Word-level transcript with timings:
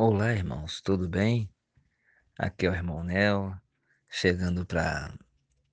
Olá, 0.00 0.32
irmãos, 0.32 0.80
tudo 0.80 1.08
bem? 1.08 1.52
Aqui 2.38 2.66
é 2.66 2.70
o 2.70 2.72
irmão 2.72 3.02
Nel, 3.02 3.52
chegando 4.08 4.64
para 4.64 5.12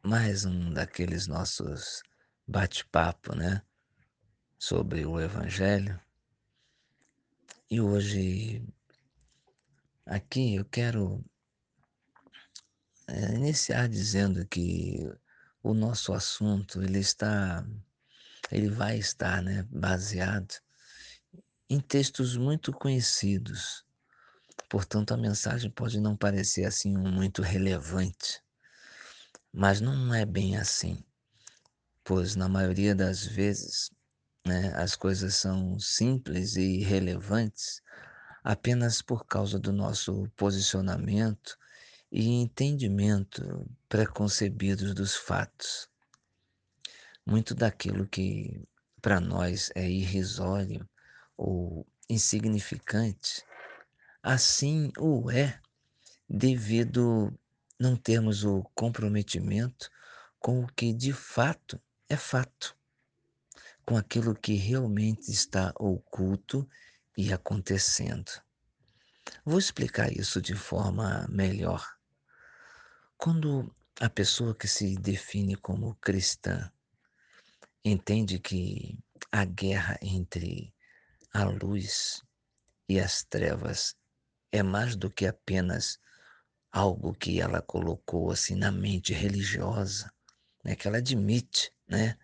mais 0.02 0.46
um 0.46 0.74
daqueles 0.74 1.28
nossos 1.28 2.02
bate-papo, 2.48 3.36
né, 3.36 3.62
sobre 4.58 5.06
o 5.06 5.22
Evangelho. 5.22 6.02
E 7.70 7.80
hoje, 7.80 8.68
aqui, 10.08 10.56
eu 10.56 10.66
quero 10.66 11.24
eh, 13.08 13.36
iniciar 13.36 13.88
dizendo 13.88 14.44
que 14.48 15.08
o 15.62 15.72
nosso 15.72 16.14
assunto 16.14 16.82
ele 16.82 16.98
está, 16.98 17.64
ele 18.52 18.72
vai 18.72 18.98
estar, 18.98 19.44
né, 19.44 19.62
baseado 19.70 20.56
em 21.70 21.80
textos 21.80 22.36
muito 22.36 22.74
conhecidos. 22.74 23.86
Portanto, 24.76 25.14
a 25.14 25.18
mensagem 25.18 25.72
pode 25.72 26.02
não 26.02 26.18
parecer 26.18 26.66
assim 26.66 26.98
muito 26.98 27.42
relevante, 27.42 28.44
mas 29.50 29.80
não 29.80 30.14
é 30.14 30.26
bem 30.26 30.58
assim, 30.58 31.02
pois 32.04 32.36
na 32.36 32.50
maioria 32.50 32.94
das 32.94 33.26
vezes, 33.26 33.90
né, 34.46 34.74
as 34.76 34.94
coisas 34.94 35.36
são 35.36 35.80
simples 35.80 36.58
e 36.58 36.80
relevantes 36.80 37.82
apenas 38.44 39.02
por 39.02 39.26
causa 39.26 39.58
do 39.58 39.72
nosso 39.72 40.30
posicionamento 40.36 41.58
e 42.12 42.28
entendimento 42.28 43.66
preconcebidos 43.88 44.94
dos 44.94 45.16
fatos. 45.16 45.90
Muito 47.26 47.56
daquilo 47.56 48.06
que 48.06 48.62
para 49.02 49.22
nós 49.22 49.72
é 49.74 49.90
irrisório 49.90 50.86
ou 51.38 51.88
insignificante, 52.10 53.42
assim 54.26 54.92
o 54.98 55.30
é 55.30 55.62
devido 56.28 57.32
não 57.80 57.96
termos 57.96 58.44
o 58.44 58.64
comprometimento 58.74 59.92
com 60.40 60.64
o 60.64 60.68
que 60.68 60.92
de 60.92 61.14
fato 61.14 61.80
é 62.10 62.18
fato, 62.18 62.76
com 63.86 63.96
aquilo 63.96 64.34
que 64.34 64.56
realmente 64.56 65.32
está 65.32 65.72
oculto 65.78 66.68
e 67.16 67.32
acontecendo. 67.32 68.32
Vou 69.46 69.60
explicar 69.60 70.12
isso 70.12 70.42
de 70.42 70.56
forma 70.56 71.28
melhor. 71.30 71.88
Quando 73.18 73.72
a 74.02 74.10
pessoa 74.10 74.56
que 74.56 74.68
se 74.68 74.96
define 74.96 75.56
como 75.56 75.94
cristã 76.02 76.72
entende 77.84 78.40
que 78.40 78.98
a 79.32 79.46
guerra 79.46 80.00
entre 80.02 80.74
a 81.32 81.44
luz 81.44 82.24
e 82.90 83.00
as 83.00 83.24
trevas 83.24 83.96
é 84.58 84.64
mais 84.64 84.96
do 84.96 85.10
que 85.10 85.26
apenas 85.26 86.00
algo 86.72 87.14
que 87.14 87.40
ela 87.40 87.62
colocou 87.62 88.32
assim 88.32 88.56
na 88.56 88.72
mente 88.72 89.14
religiosa, 89.14 90.12
né, 90.64 90.76
que 90.76 90.88
ela 90.88 90.98
admite, 90.98 91.72
né, 91.88 92.18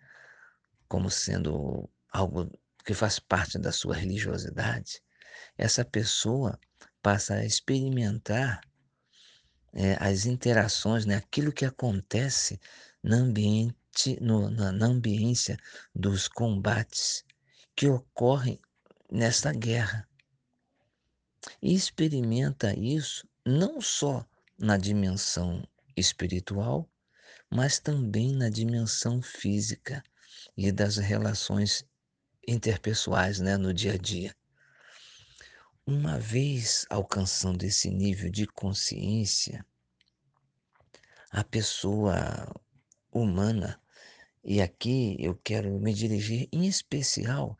como 0.88 1.10
sendo 1.10 1.88
algo 2.10 2.50
que 2.84 2.94
faz 2.94 3.18
parte 3.18 3.58
da 3.58 3.72
sua 3.72 3.94
religiosidade, 3.94 5.02
essa 5.56 5.84
pessoa 5.84 6.58
passa 7.00 7.34
a 7.34 7.44
experimentar 7.44 8.60
é, 9.72 9.96
as 10.00 10.26
interações, 10.26 11.06
né, 11.06 11.16
aquilo 11.16 11.52
que 11.52 11.64
acontece 11.64 12.60
no 13.02 13.16
ambiente, 13.16 14.18
no, 14.20 14.50
na, 14.50 14.70
na 14.72 14.86
ambiência 14.86 15.56
dos 15.94 16.28
combates 16.28 17.24
que 17.74 17.88
ocorrem 17.88 18.60
nesta 19.10 19.52
guerra. 19.52 20.08
E 21.60 21.74
experimenta 21.74 22.78
isso 22.78 23.28
não 23.44 23.80
só 23.80 24.24
na 24.58 24.76
dimensão 24.76 25.66
espiritual, 25.96 26.88
mas 27.50 27.78
também 27.78 28.32
na 28.32 28.48
dimensão 28.48 29.20
física 29.20 30.02
e 30.56 30.70
das 30.70 30.96
relações 30.96 31.84
interpessoais 32.46 33.40
né, 33.40 33.56
no 33.56 33.72
dia 33.74 33.94
a 33.94 33.98
dia. 33.98 34.34
Uma 35.86 36.18
vez 36.18 36.86
alcançando 36.88 37.64
esse 37.64 37.90
nível 37.90 38.30
de 38.30 38.46
consciência, 38.46 39.66
a 41.30 41.42
pessoa 41.42 42.48
humana, 43.10 43.80
e 44.44 44.60
aqui 44.60 45.16
eu 45.18 45.34
quero 45.34 45.78
me 45.80 45.92
dirigir 45.92 46.48
em 46.52 46.66
especial 46.66 47.58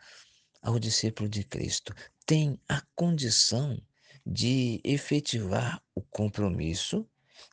ao 0.61 0.79
discípulo 0.79 1.29
de 1.29 1.43
Cristo, 1.45 1.95
tem 2.33 2.59
a 2.67 2.81
condição 2.97 3.79
de 4.25 4.81
efetivar 4.83 5.83
o 5.95 6.01
compromisso 6.01 7.07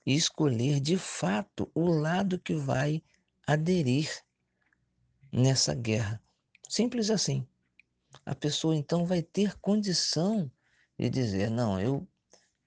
e 0.06 0.16
escolher 0.16 0.80
de 0.80 0.98
fato 0.98 1.70
o 1.76 1.86
lado 1.90 2.40
que 2.40 2.56
vai 2.56 3.04
aderir 3.46 4.10
nessa 5.34 5.76
guerra. 5.76 6.24
Simples 6.70 7.10
assim. 7.10 7.46
A 8.26 8.34
pessoa 8.34 8.74
então 8.74 9.06
vai 9.06 9.22
ter 9.22 9.54
condição 9.60 10.50
de 10.98 11.10
dizer: 11.10 11.50
não, 11.52 11.78
eu 11.82 12.08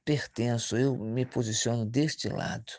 pertenço, 0.05 0.77
eu 0.77 0.95
me 0.99 1.25
posiciono 1.25 1.87
deste 1.87 2.29
lado. 2.29 2.75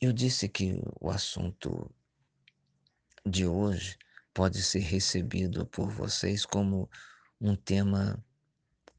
Eu 0.00 0.12
disse 0.12 0.48
que 0.48 0.82
o 1.00 1.08
assunto 1.08 1.88
de 3.24 3.46
hoje 3.46 3.96
pode 4.34 4.60
ser 4.60 4.80
recebido 4.80 5.64
por 5.66 5.88
vocês 5.88 6.44
como 6.44 6.90
um 7.40 7.54
tema 7.54 8.22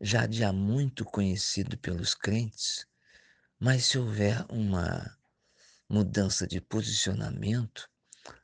já 0.02 0.26
de 0.26 0.44
há 0.44 0.54
muito 0.54 1.04
conhecido 1.04 1.78
pelos 1.78 2.14
crentes, 2.14 2.86
mas 3.60 3.86
se 3.86 3.98
houver 3.98 4.46
uma 4.50 5.18
mudança 5.90 6.48
de 6.48 6.62
posicionamento, 6.62 7.90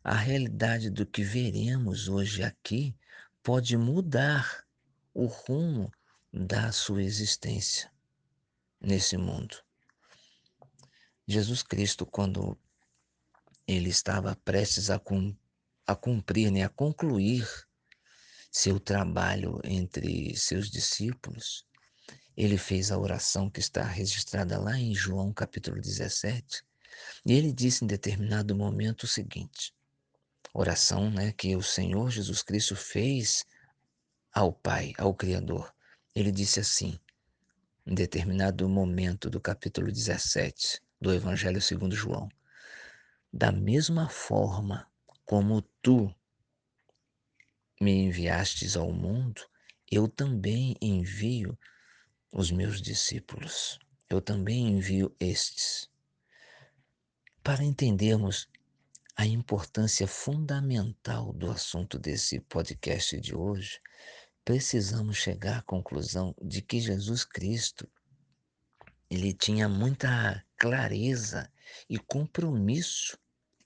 a 0.04 0.16
realidade 0.16 0.90
do 0.90 1.06
que 1.06 1.24
veremos 1.24 2.10
hoje 2.10 2.44
aqui 2.44 2.96
pode 3.42 3.78
mudar 3.78 4.66
o 5.14 5.26
rumo 5.26 5.92
da 6.34 6.72
sua 6.72 7.02
existência 7.02 7.90
nesse 8.82 9.16
mundo. 9.16 9.56
Jesus 11.28 11.64
Cristo, 11.64 12.06
quando 12.06 12.58
ele 13.68 13.90
estava 13.90 14.36
prestes 14.44 14.90
a, 14.90 15.00
cum, 15.00 15.36
a 15.88 15.96
cumprir, 15.96 16.52
né, 16.52 16.64
a 16.64 16.70
concluir 16.70 17.48
seu 18.56 18.80
trabalho 18.80 19.60
entre 19.66 20.34
seus 20.38 20.72
discípulos, 20.72 21.66
ele 22.38 22.58
fez 22.58 22.90
a 22.90 22.98
oração 22.98 23.50
que 23.50 23.60
está 23.60 23.84
registrada 23.84 24.58
lá 24.58 24.80
em 24.80 24.96
João 24.96 25.34
capítulo 25.34 25.82
17, 25.82 26.64
e 27.26 27.34
ele 27.34 27.52
disse 27.52 27.84
em 27.84 27.88
determinado 27.88 28.56
momento 28.56 29.04
o 29.04 29.08
seguinte: 29.08 29.76
oração 30.54 31.12
né, 31.12 31.34
que 31.34 31.54
o 31.54 31.62
Senhor 31.62 32.10
Jesus 32.10 32.42
Cristo 32.42 32.78
fez 32.78 33.44
ao 34.34 34.54
Pai, 34.54 34.94
ao 34.98 35.14
Criador. 35.14 35.76
Ele 36.16 36.32
disse 36.32 36.62
assim, 36.62 36.98
em 37.86 37.94
determinado 37.94 38.70
momento 38.70 39.30
do 39.30 39.42
capítulo 39.42 39.92
17 39.92 40.82
do 41.02 41.14
Evangelho 41.14 41.62
segundo 41.62 41.94
João: 41.94 42.30
Da 43.34 43.52
mesma 43.52 44.08
forma 44.08 44.90
como 45.26 45.62
tu 45.82 46.10
me 47.80 47.92
enviastes 47.92 48.76
ao 48.76 48.92
mundo, 48.92 49.42
eu 49.92 50.08
também 50.08 50.76
envio 50.82 51.58
os 52.32 52.52
meus 52.52 52.82
discípulos. 52.82 53.80
Eu 54.10 54.22
também 54.22 54.68
envio 54.68 55.16
estes. 55.20 55.90
Para 57.44 57.64
entendermos 57.64 58.48
a 59.16 59.26
importância 59.26 60.08
fundamental 60.08 61.32
do 61.34 61.50
assunto 61.50 61.98
desse 61.98 62.40
podcast 62.42 63.20
de 63.20 63.36
hoje, 63.36 63.80
precisamos 64.44 65.18
chegar 65.18 65.60
à 65.60 65.62
conclusão 65.62 66.36
de 66.42 66.62
que 66.62 66.80
Jesus 66.80 67.24
Cristo 67.24 67.90
ele 69.10 69.34
tinha 69.34 69.70
muita 69.70 70.44
clareza 70.58 71.52
e 71.90 71.98
compromisso 71.98 73.18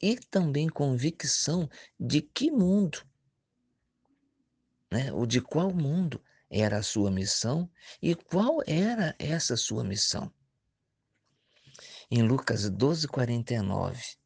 e 0.01 0.15
também 0.15 0.69
convicção 0.69 1.69
de 1.99 2.21
que 2.21 2.51
mundo 2.51 3.08
né? 4.91 5.11
O 5.13 5.25
de 5.25 5.41
qual 5.41 5.73
mundo 5.73 6.21
era 6.49 6.77
a 6.77 6.83
sua 6.83 7.11
missão 7.11 7.69
e 8.01 8.15
qual 8.15 8.61
era 8.65 9.15
essa 9.19 9.55
sua 9.55 9.83
missão. 9.83 10.31
Em 12.09 12.23
Lucas 12.23 12.69
12:49, 12.69 14.17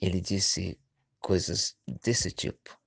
ele 0.00 0.20
disse 0.20 0.78
coisas 1.18 1.76
desse 2.02 2.30
tipo: 2.30 2.78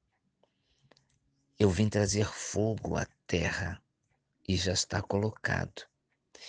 Eu 1.58 1.70
vim 1.70 1.90
trazer 1.90 2.28
fogo 2.28 2.96
à 2.96 3.06
terra 3.26 3.82
e 4.48 4.56
já 4.56 4.74
está 4.74 5.02
colocado. 5.02 5.84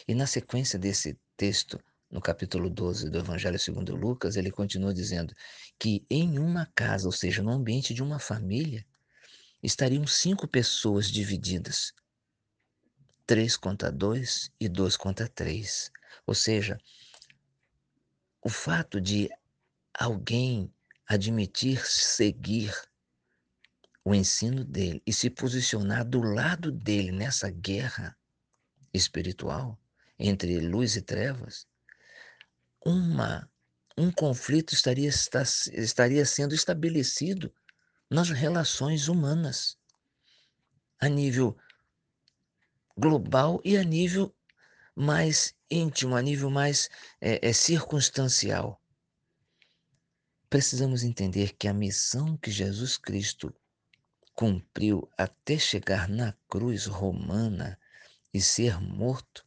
E 0.06 0.14
na 0.14 0.26
sequência 0.26 0.78
desse 0.78 1.18
texto, 1.36 1.80
no 2.10 2.20
capítulo 2.20 2.68
12 2.68 3.08
do 3.08 3.18
Evangelho 3.18 3.58
segundo 3.58 3.96
Lucas, 3.96 4.36
ele 4.36 4.50
continua 4.50 4.92
dizendo 4.92 5.34
que 5.78 6.04
em 6.10 6.38
uma 6.38 6.66
casa, 6.74 7.08
ou 7.08 7.12
seja, 7.12 7.42
no 7.42 7.50
ambiente 7.50 7.94
de 7.94 8.02
uma 8.02 8.18
família, 8.18 8.84
estariam 9.66 10.06
cinco 10.06 10.46
pessoas 10.46 11.10
divididas. 11.10 11.92
3 13.26 13.56
contra 13.56 13.90
2 13.90 14.52
e 14.60 14.68
2 14.68 14.96
contra 14.96 15.28
3. 15.28 15.90
Ou 16.24 16.34
seja, 16.34 16.78
o 18.40 18.48
fato 18.48 19.00
de 19.00 19.28
alguém 19.92 20.72
admitir 21.08 21.84
seguir 21.84 22.72
o 24.04 24.14
ensino 24.14 24.64
dele 24.64 25.02
e 25.04 25.12
se 25.12 25.28
posicionar 25.28 26.04
do 26.04 26.20
lado 26.20 26.70
dele 26.70 27.10
nessa 27.10 27.50
guerra 27.50 28.16
espiritual 28.94 29.76
entre 30.16 30.60
luz 30.60 30.94
e 30.94 31.02
trevas, 31.02 31.66
uma 32.84 33.50
um 33.98 34.12
conflito 34.12 34.74
estaria, 34.74 35.08
estaria 35.08 36.24
sendo 36.24 36.54
estabelecido 36.54 37.52
nas 38.10 38.30
relações 38.30 39.08
humanas, 39.08 39.76
a 41.00 41.08
nível 41.08 41.56
global 42.96 43.60
e 43.64 43.76
a 43.76 43.82
nível 43.82 44.34
mais 44.94 45.54
íntimo, 45.70 46.16
a 46.16 46.22
nível 46.22 46.50
mais 46.50 46.88
é, 47.20 47.48
é, 47.48 47.52
circunstancial. 47.52 48.80
Precisamos 50.48 51.02
entender 51.02 51.54
que 51.54 51.68
a 51.68 51.74
missão 51.74 52.36
que 52.36 52.50
Jesus 52.50 52.96
Cristo 52.96 53.54
cumpriu 54.34 55.10
até 55.18 55.58
chegar 55.58 56.08
na 56.08 56.32
cruz 56.48 56.86
romana 56.86 57.78
e 58.32 58.40
ser 58.40 58.80
morto, 58.80 59.44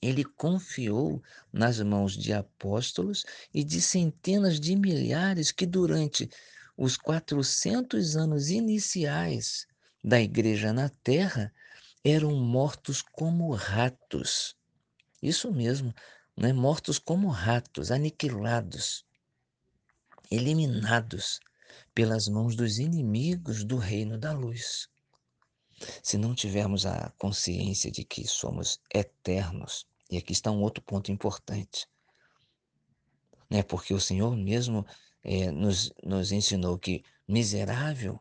ele 0.00 0.24
confiou 0.24 1.22
nas 1.52 1.80
mãos 1.80 2.16
de 2.16 2.32
apóstolos 2.32 3.24
e 3.54 3.62
de 3.62 3.80
centenas 3.80 4.58
de 4.58 4.74
milhares 4.74 5.52
que, 5.52 5.64
durante 5.64 6.28
os 6.76 6.96
400 6.96 8.16
anos 8.16 8.50
iniciais 8.50 9.66
da 10.02 10.20
igreja 10.20 10.72
na 10.72 10.88
terra, 10.88 11.52
eram 12.04 12.34
mortos 12.34 13.02
como 13.02 13.52
ratos. 13.54 14.56
Isso 15.22 15.52
mesmo, 15.52 15.94
né? 16.36 16.52
mortos 16.52 16.98
como 16.98 17.28
ratos, 17.28 17.90
aniquilados, 17.90 19.04
eliminados 20.30 21.38
pelas 21.94 22.26
mãos 22.26 22.56
dos 22.56 22.78
inimigos 22.78 23.64
do 23.64 23.76
reino 23.76 24.18
da 24.18 24.32
luz. 24.32 24.88
Se 26.02 26.16
não 26.16 26.34
tivermos 26.34 26.86
a 26.86 27.12
consciência 27.18 27.90
de 27.90 28.04
que 28.04 28.26
somos 28.26 28.80
eternos, 28.92 29.86
e 30.10 30.16
aqui 30.16 30.32
está 30.32 30.50
um 30.50 30.60
outro 30.62 30.82
ponto 30.82 31.10
importante. 31.10 31.86
Né? 33.48 33.62
Porque 33.62 33.94
o 33.94 34.00
Senhor 34.00 34.36
mesmo 34.36 34.86
é, 35.24 35.50
nos, 35.50 35.92
nos 36.02 36.32
ensinou 36.32 36.78
que 36.78 37.04
miserável 37.26 38.20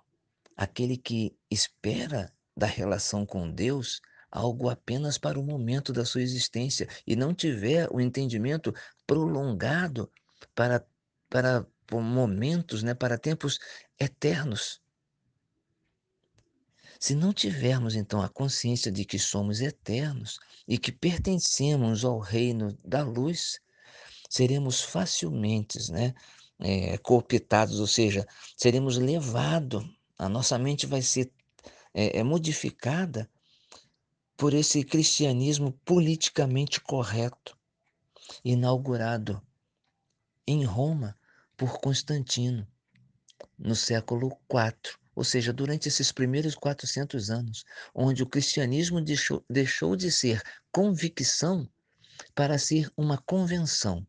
aquele 0.56 0.98
que 0.98 1.36
espera 1.50 2.32
da 2.56 2.68
relação 2.68 3.26
com 3.26 3.50
Deus 3.50 4.02
algo 4.32 4.70
apenas 4.70 5.18
para 5.18 5.40
o 5.40 5.44
momento 5.44 5.92
da 5.92 6.06
sua 6.06 6.22
existência 6.22 6.88
e 7.06 7.16
não 7.16 7.34
tiver 7.34 7.90
o 7.92 8.00
entendimento 8.00 8.74
prolongado 9.06 10.10
para, 10.56 10.86
para 11.30 11.66
momentos, 11.92 12.82
né, 12.82 12.94
para 12.94 13.18
tempos 13.18 13.60
eternos. 14.00 14.82
Se 16.98 17.16
não 17.16 17.34
tivermos 17.34 17.96
então 17.96 18.22
a 18.22 18.30
consciência 18.30 18.92
de 18.92 19.04
que 19.04 19.20
somos 19.20 19.60
eternos 19.60 20.40
e 20.68 20.78
que 20.78 20.92
pertencemos 20.92 22.06
ao 22.06 22.20
reino 22.20 22.78
da 22.86 23.04
luz, 23.04 23.60
seremos 24.30 24.82
facilmente 24.82 25.92
né, 25.92 26.14
é, 26.62 26.98
cooptados, 26.98 27.80
ou 27.80 27.88
seja, 27.88 28.28
seremos 28.56 28.98
levados, 28.98 29.84
a 30.18 30.30
nossa 30.30 30.58
mente 30.58 30.86
vai 30.86 31.02
ser 31.02 31.32
é, 31.94 32.20
é 32.20 32.24
modificada 32.24 33.30
por 34.38 34.54
esse 34.54 34.84
cristianismo 34.84 35.74
politicamente 35.84 36.80
correto, 36.80 37.58
inaugurado 38.44 39.42
em 40.48 40.64
Roma 40.64 41.18
por 41.58 41.80
Constantino 41.80 42.68
no 43.58 43.76
século 43.76 44.32
IV 44.50 45.02
ou 45.16 45.24
seja, 45.24 45.52
durante 45.52 45.88
esses 45.88 46.12
primeiros 46.12 46.56
400 46.56 47.30
anos, 47.30 47.66
onde 47.94 48.24
o 48.24 48.28
cristianismo 48.28 49.02
deixou, 49.02 49.44
deixou 49.50 49.96
de 49.96 50.12
ser 50.12 50.42
convicção 50.72 51.70
para 52.34 52.58
ser 52.58 52.90
uma 52.96 53.18
convenção, 53.18 54.06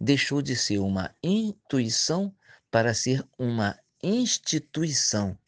deixou 0.00 0.40
de 0.40 0.56
ser 0.56 0.78
uma 0.78 1.14
intuição 1.22 2.34
para 2.70 2.94
ser 2.94 3.26
uma 3.38 3.78
instituição. 4.02 5.38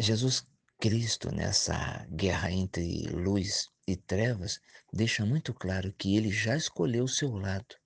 Jesus 0.00 0.46
Cristo, 0.80 1.30
nessa 1.34 2.06
guerra 2.10 2.50
entre 2.50 3.06
luz 3.08 3.70
e 3.86 3.96
trevas, 3.96 4.60
deixa 4.92 5.24
muito 5.24 5.54
claro 5.54 5.92
que 5.92 6.16
ele 6.16 6.30
já 6.30 6.56
escolheu 6.56 7.04
o 7.04 7.08
seu 7.08 7.30
lado 7.36 7.76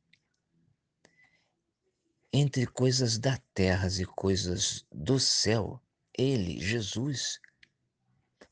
entre 2.32 2.66
coisas 2.66 3.18
da 3.18 3.38
terra 3.54 3.88
e 3.98 4.04
coisas 4.04 4.86
do 4.92 5.18
céu, 5.18 5.80
ele, 6.16 6.60
Jesus, 6.60 7.40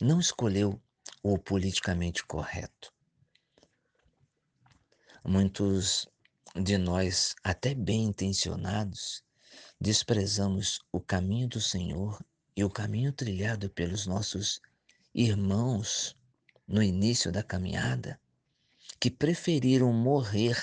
não 0.01 0.19
escolheu 0.19 0.81
o 1.23 1.39
politicamente 1.39 2.25
correto. 2.25 2.93
Muitos 5.29 6.07
de 6.55 6.79
nós, 6.79 7.35
até 7.43 7.75
bem 7.75 8.05
intencionados, 8.05 9.25
desprezamos 9.81 10.79
o 10.93 11.01
caminho 11.01 11.49
do 11.49 11.61
Senhor 11.61 12.25
e 12.57 12.63
o 12.63 12.71
caminho 12.71 13.13
trilhado 13.13 13.69
pelos 13.69 14.07
nossos 14.07 14.61
irmãos 15.13 16.17
no 16.65 16.81
início 16.81 17.33
da 17.33 17.43
caminhada, 17.43 18.21
que 19.01 19.11
preferiram 19.11 19.93
morrer 19.93 20.57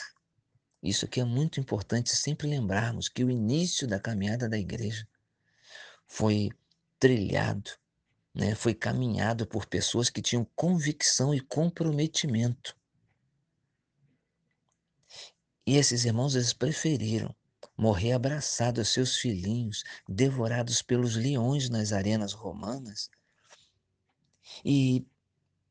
isso 0.82 1.10
que 1.10 1.20
é 1.20 1.26
muito 1.26 1.60
importante 1.60 2.16
sempre 2.16 2.48
lembrarmos 2.48 3.10
que 3.10 3.26
o 3.26 3.30
início 3.30 3.86
da 3.86 4.00
caminhada 4.00 4.48
da 4.48 4.58
igreja 4.58 5.06
foi 6.08 6.50
trilhado, 6.98 7.70
né? 8.34 8.56
foi 8.56 8.74
caminhado 8.74 9.46
por 9.46 9.66
pessoas 9.66 10.10
que 10.10 10.22
tinham 10.22 10.46
convicção 10.56 11.34
e 11.34 11.42
comprometimento. 11.42 12.78
E 15.66 15.78
esses 15.78 16.04
irmãos, 16.04 16.36
eles 16.36 16.54
preferiram 16.54 17.34
morrer 17.78 18.12
abraçados 18.12 18.80
aos 18.80 18.90
seus 18.90 19.18
filhinhos, 19.18 19.84
devorados 20.08 20.82
pelos 20.82 21.16
leões 21.16 21.70
nas 21.70 21.92
arenas 21.92 22.34
romanas, 22.34 23.10
e 24.64 25.06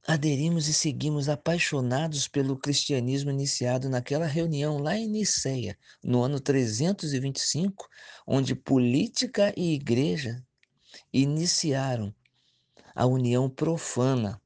aderimos 0.07 0.67
e 0.67 0.73
seguimos 0.73 1.29
apaixonados 1.29 2.27
pelo 2.27 2.59
cristianismo 2.59 3.31
iniciado 3.31 3.89
naquela 3.89 4.27
reunião 4.27 4.79
lá 4.79 4.97
em 4.97 5.09
Niceia, 5.09 5.79
no 6.03 6.23
ano 6.23 6.41
325, 6.41 7.89
onde 8.27 8.55
política 8.55 9.53
e 9.57 9.75
igreja 9.75 10.43
iniciaram 11.13 12.15
a 12.95 13.07
união 13.07 13.49
profana 13.49 14.41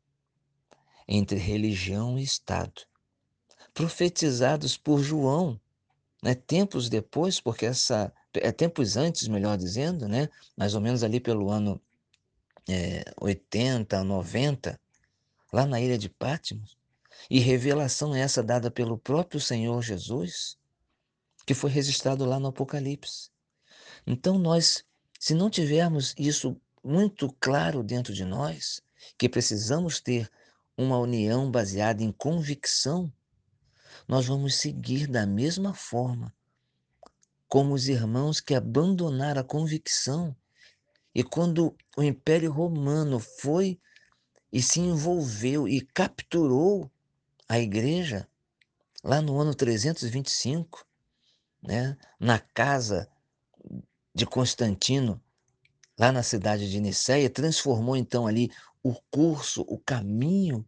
entre 1.09 1.39
religião 1.39 2.19
e 2.19 2.23
Estado. 2.23 2.83
Profetizados 3.77 4.75
por 4.75 5.03
João, 5.03 5.61
né, 6.23 6.35
tempos 6.35 6.89
depois, 6.89 7.39
porque 7.39 7.67
essa 7.67 8.11
é 8.33 8.51
tempos 8.51 8.97
antes, 8.97 9.29
melhor 9.29 9.59
dizendo, 9.59 10.09
né, 10.09 10.31
mais 10.57 10.75
ou 10.75 10.81
menos 10.81 11.05
ali 11.05 11.21
pelo 11.21 11.51
ano 11.51 11.79
é, 12.67 13.05
80, 13.21 14.03
90, 14.03 14.81
lá 15.53 15.67
na 15.67 15.79
ilha 15.79 15.99
de 15.99 16.09
Pátimos, 16.09 16.79
e 17.29 17.39
revelação 17.39 18.15
essa 18.15 18.43
dada 18.43 18.71
pelo 18.71 18.97
próprio 18.97 19.39
Senhor 19.39 19.83
Jesus, 19.83 20.57
que 21.45 21.53
foi 21.53 21.69
registrado 21.69 22.25
lá 22.25 22.41
no 22.41 22.49
Apocalipse. 22.49 23.29
Então 24.07 24.39
nós, 24.39 24.87
se 25.21 25.35
não 25.35 25.51
tivermos 25.51 26.15
isso 26.17 26.59
muito 26.83 27.31
claro 27.39 27.83
dentro 27.83 28.15
de 28.15 28.25
nós, 28.25 28.81
que 29.19 29.29
precisamos 29.29 30.01
ter 30.01 30.31
uma 30.79 30.99
união 30.99 31.51
baseada 31.51 32.03
em 32.03 32.11
convicção, 32.11 33.13
nós 34.07 34.27
vamos 34.27 34.57
seguir 34.57 35.07
da 35.07 35.27
mesma 35.27 35.75
forma 35.75 36.33
como 37.49 37.75
os 37.75 37.89
irmãos 37.89 38.41
que 38.41 38.55
abandonaram 38.55 39.41
a 39.41 39.45
convicção. 39.45 40.37
E 41.15 41.23
quando 41.23 41.77
o 41.97 42.03
Império 42.03 42.51
Romano 42.51 43.19
foi 43.19 43.81
e 44.53 44.61
se 44.61 44.81
envolveu 44.81 45.69
e 45.69 45.81
capturou 45.81 46.91
a 47.49 47.59
igreja 47.59 48.29
lá 49.03 49.23
no 49.23 49.39
ano 49.39 49.55
325, 49.55 50.85
né, 51.63 51.97
na 52.19 52.39
casa 52.39 53.09
de 54.15 54.27
Constantino, 54.27 55.21
lá 55.99 56.11
na 56.11 56.23
cidade 56.23 56.71
de 56.71 56.81
Niceia, 56.81 57.31
transformou 57.31 57.97
então 57.97 58.27
ali 58.27 58.51
o 58.83 58.95
curso, 59.11 59.63
o 59.63 59.79
caminho 59.79 60.67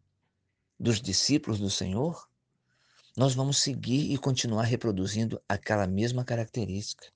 dos 0.78 1.00
discípulos 1.00 1.58
do 1.58 1.70
Senhor, 1.70 2.27
nós 3.18 3.34
vamos 3.34 3.58
seguir 3.58 4.12
e 4.12 4.16
continuar 4.16 4.62
reproduzindo 4.62 5.42
aquela 5.48 5.88
mesma 5.88 6.24
característica. 6.24 7.08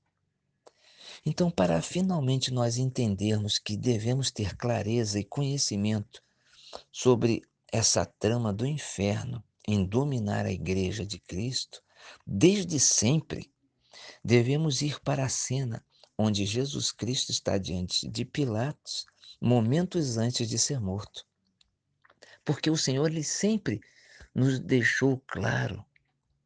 Então, 1.25 1.49
para 1.49 1.81
finalmente 1.81 2.53
nós 2.53 2.77
entendermos 2.77 3.57
que 3.57 3.77
devemos 3.77 4.29
ter 4.29 4.57
clareza 4.57 5.21
e 5.21 5.25
conhecimento 5.25 6.21
sobre 6.91 7.43
essa 7.71 8.05
trama 8.05 8.53
do 8.53 8.67
inferno 8.67 9.45
em 9.65 9.85
dominar 9.85 10.45
a 10.45 10.51
igreja 10.51 11.07
de 11.07 11.21
Cristo, 11.21 11.81
desde 12.27 12.81
sempre 12.81 13.49
devemos 14.25 14.83
ir 14.83 15.01
para 15.03 15.27
a 15.27 15.29
cena 15.29 15.87
onde 16.19 16.45
Jesus 16.45 16.91
Cristo 16.91 17.31
está 17.31 17.57
diante 17.59 18.09
de 18.09 18.25
Pilatos, 18.25 19.07
momentos 19.41 20.19
antes 20.19 20.49
de 20.49 20.59
ser 20.59 20.81
morto. 20.81 21.25
Porque 22.45 22.69
o 22.69 22.77
Senhor 22.77 23.09
ele 23.09 23.23
sempre 23.23 23.81
nos 24.35 24.59
deixou 24.59 25.23
claro 25.29 25.87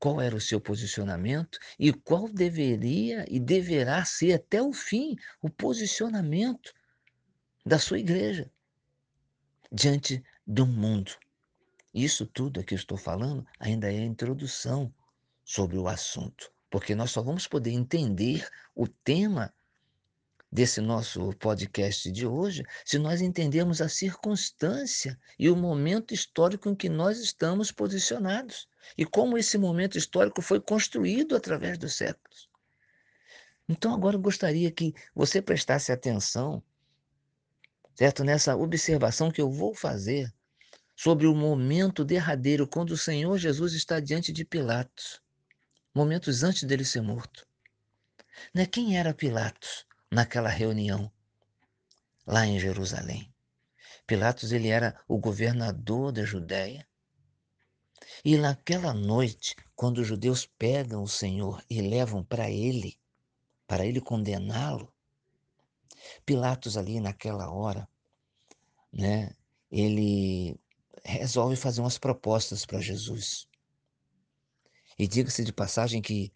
qual 0.06 0.20
era 0.20 0.36
o 0.36 0.40
seu 0.40 0.60
posicionamento 0.60 1.58
e 1.76 1.92
qual 1.92 2.28
deveria 2.28 3.25
e 3.28 3.40
deverá 3.40 4.04
ser 4.04 4.34
até 4.34 4.62
o 4.62 4.72
fim 4.72 5.16
o 5.42 5.50
posicionamento 5.50 6.72
da 7.64 7.76
sua 7.76 7.98
igreja 7.98 8.48
diante 9.72 10.22
do 10.46 10.64
mundo. 10.64 11.10
Isso 11.92 12.25
tudo 12.25 12.62
que 12.62 12.72
eu 12.72 12.78
estou 12.78 12.96
falando 12.96 13.44
ainda 13.58 13.92
é 13.92 13.98
a 13.98 14.04
introdução 14.04 14.94
sobre 15.44 15.76
o 15.76 15.88
assunto, 15.88 16.52
porque 16.70 16.94
nós 16.94 17.10
só 17.10 17.20
vamos 17.20 17.48
poder 17.48 17.72
entender 17.72 18.48
o 18.76 18.86
tema 18.86 19.52
desse 20.50 20.80
nosso 20.80 21.32
podcast 21.34 22.10
de 22.10 22.26
hoje 22.26 22.64
se 22.84 22.98
nós 22.98 23.20
entendermos 23.20 23.80
a 23.80 23.88
circunstância 23.88 25.18
e 25.38 25.50
o 25.50 25.56
momento 25.56 26.14
histórico 26.14 26.68
em 26.68 26.74
que 26.74 26.88
nós 26.88 27.18
estamos 27.18 27.72
posicionados 27.72 28.68
e 28.96 29.04
como 29.04 29.36
esse 29.36 29.58
momento 29.58 29.98
histórico 29.98 30.40
foi 30.40 30.60
construído 30.60 31.36
através 31.36 31.76
dos 31.76 31.94
séculos. 31.94 32.48
Então, 33.68 33.92
agora 33.92 34.16
eu 34.16 34.20
gostaria 34.20 34.70
que 34.70 34.94
você 35.14 35.42
prestasse 35.42 35.90
atenção, 35.90 36.62
certo? 37.96 38.22
Nessa 38.22 38.56
observação 38.56 39.30
que 39.30 39.40
eu 39.40 39.50
vou 39.50 39.74
fazer 39.74 40.32
sobre 40.94 41.26
o 41.26 41.34
momento 41.34 42.04
derradeiro 42.04 42.66
quando 42.66 42.92
o 42.92 42.96
Senhor 42.96 43.36
Jesus 43.36 43.74
está 43.74 43.98
diante 43.98 44.32
de 44.32 44.44
Pilatos, 44.44 45.20
momentos 45.92 46.44
antes 46.44 46.62
dele 46.62 46.84
ser 46.84 47.02
morto. 47.02 47.46
Né? 48.54 48.66
Quem 48.66 48.96
era 48.96 49.12
Pilatos 49.12 49.86
naquela 50.10 50.48
reunião 50.48 51.10
lá 52.26 52.46
em 52.46 52.58
Jerusalém? 52.58 53.32
Pilatos 54.06 54.52
ele 54.52 54.68
era 54.68 54.98
o 55.08 55.18
governador 55.18 56.12
da 56.12 56.25
Judéia 56.25 56.86
e 58.25 58.36
naquela 58.36 58.92
noite, 58.92 59.54
quando 59.75 59.98
os 59.98 60.06
judeus 60.06 60.46
pegam 60.46 61.02
o 61.02 61.08
Senhor 61.08 61.62
e 61.68 61.80
levam 61.80 62.22
para 62.25 62.50
ele, 62.50 62.98
para 63.66 63.86
ele 63.86 64.00
condená-lo, 64.00 64.92
Pilatos 66.25 66.76
ali 66.76 67.00
naquela 67.00 67.50
hora, 67.50 67.88
né, 68.92 69.34
ele 69.70 70.58
resolve 71.04 71.56
fazer 71.56 71.80
umas 71.80 71.98
propostas 71.98 72.64
para 72.64 72.80
Jesus. 72.80 73.48
E 74.98 75.06
diga-se 75.06 75.44
de 75.44 75.52
passagem 75.52 76.00
que 76.00 76.32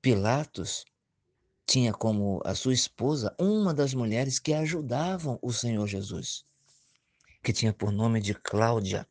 Pilatos 0.00 0.84
tinha 1.70 1.92
como 1.92 2.40
a 2.44 2.54
sua 2.54 2.74
esposa 2.74 3.34
uma 3.38 3.72
das 3.72 3.94
mulheres 3.94 4.38
que 4.38 4.52
ajudavam 4.52 5.38
o 5.40 5.52
Senhor 5.52 5.86
Jesus, 5.86 6.44
que 7.42 7.52
tinha 7.52 7.72
por 7.72 7.92
nome 7.92 8.20
de 8.20 8.34
Cláudia 8.34 9.06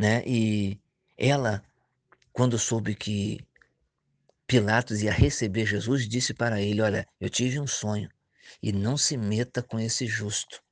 né? 0.00 0.22
E 0.26 0.80
ela, 1.18 1.62
quando 2.32 2.58
soube 2.58 2.94
que 2.94 3.38
Pilatos 4.46 5.02
ia 5.02 5.12
receber 5.12 5.66
Jesus, 5.66 6.08
disse 6.08 6.32
para 6.32 6.60
ele: 6.60 6.80
Olha, 6.80 7.06
eu 7.20 7.28
tive 7.28 7.60
um 7.60 7.66
sonho 7.66 8.08
e 8.62 8.72
não 8.72 8.96
se 8.96 9.16
meta 9.18 9.62
com 9.62 9.78
esse 9.78 10.06
justo. 10.06 10.62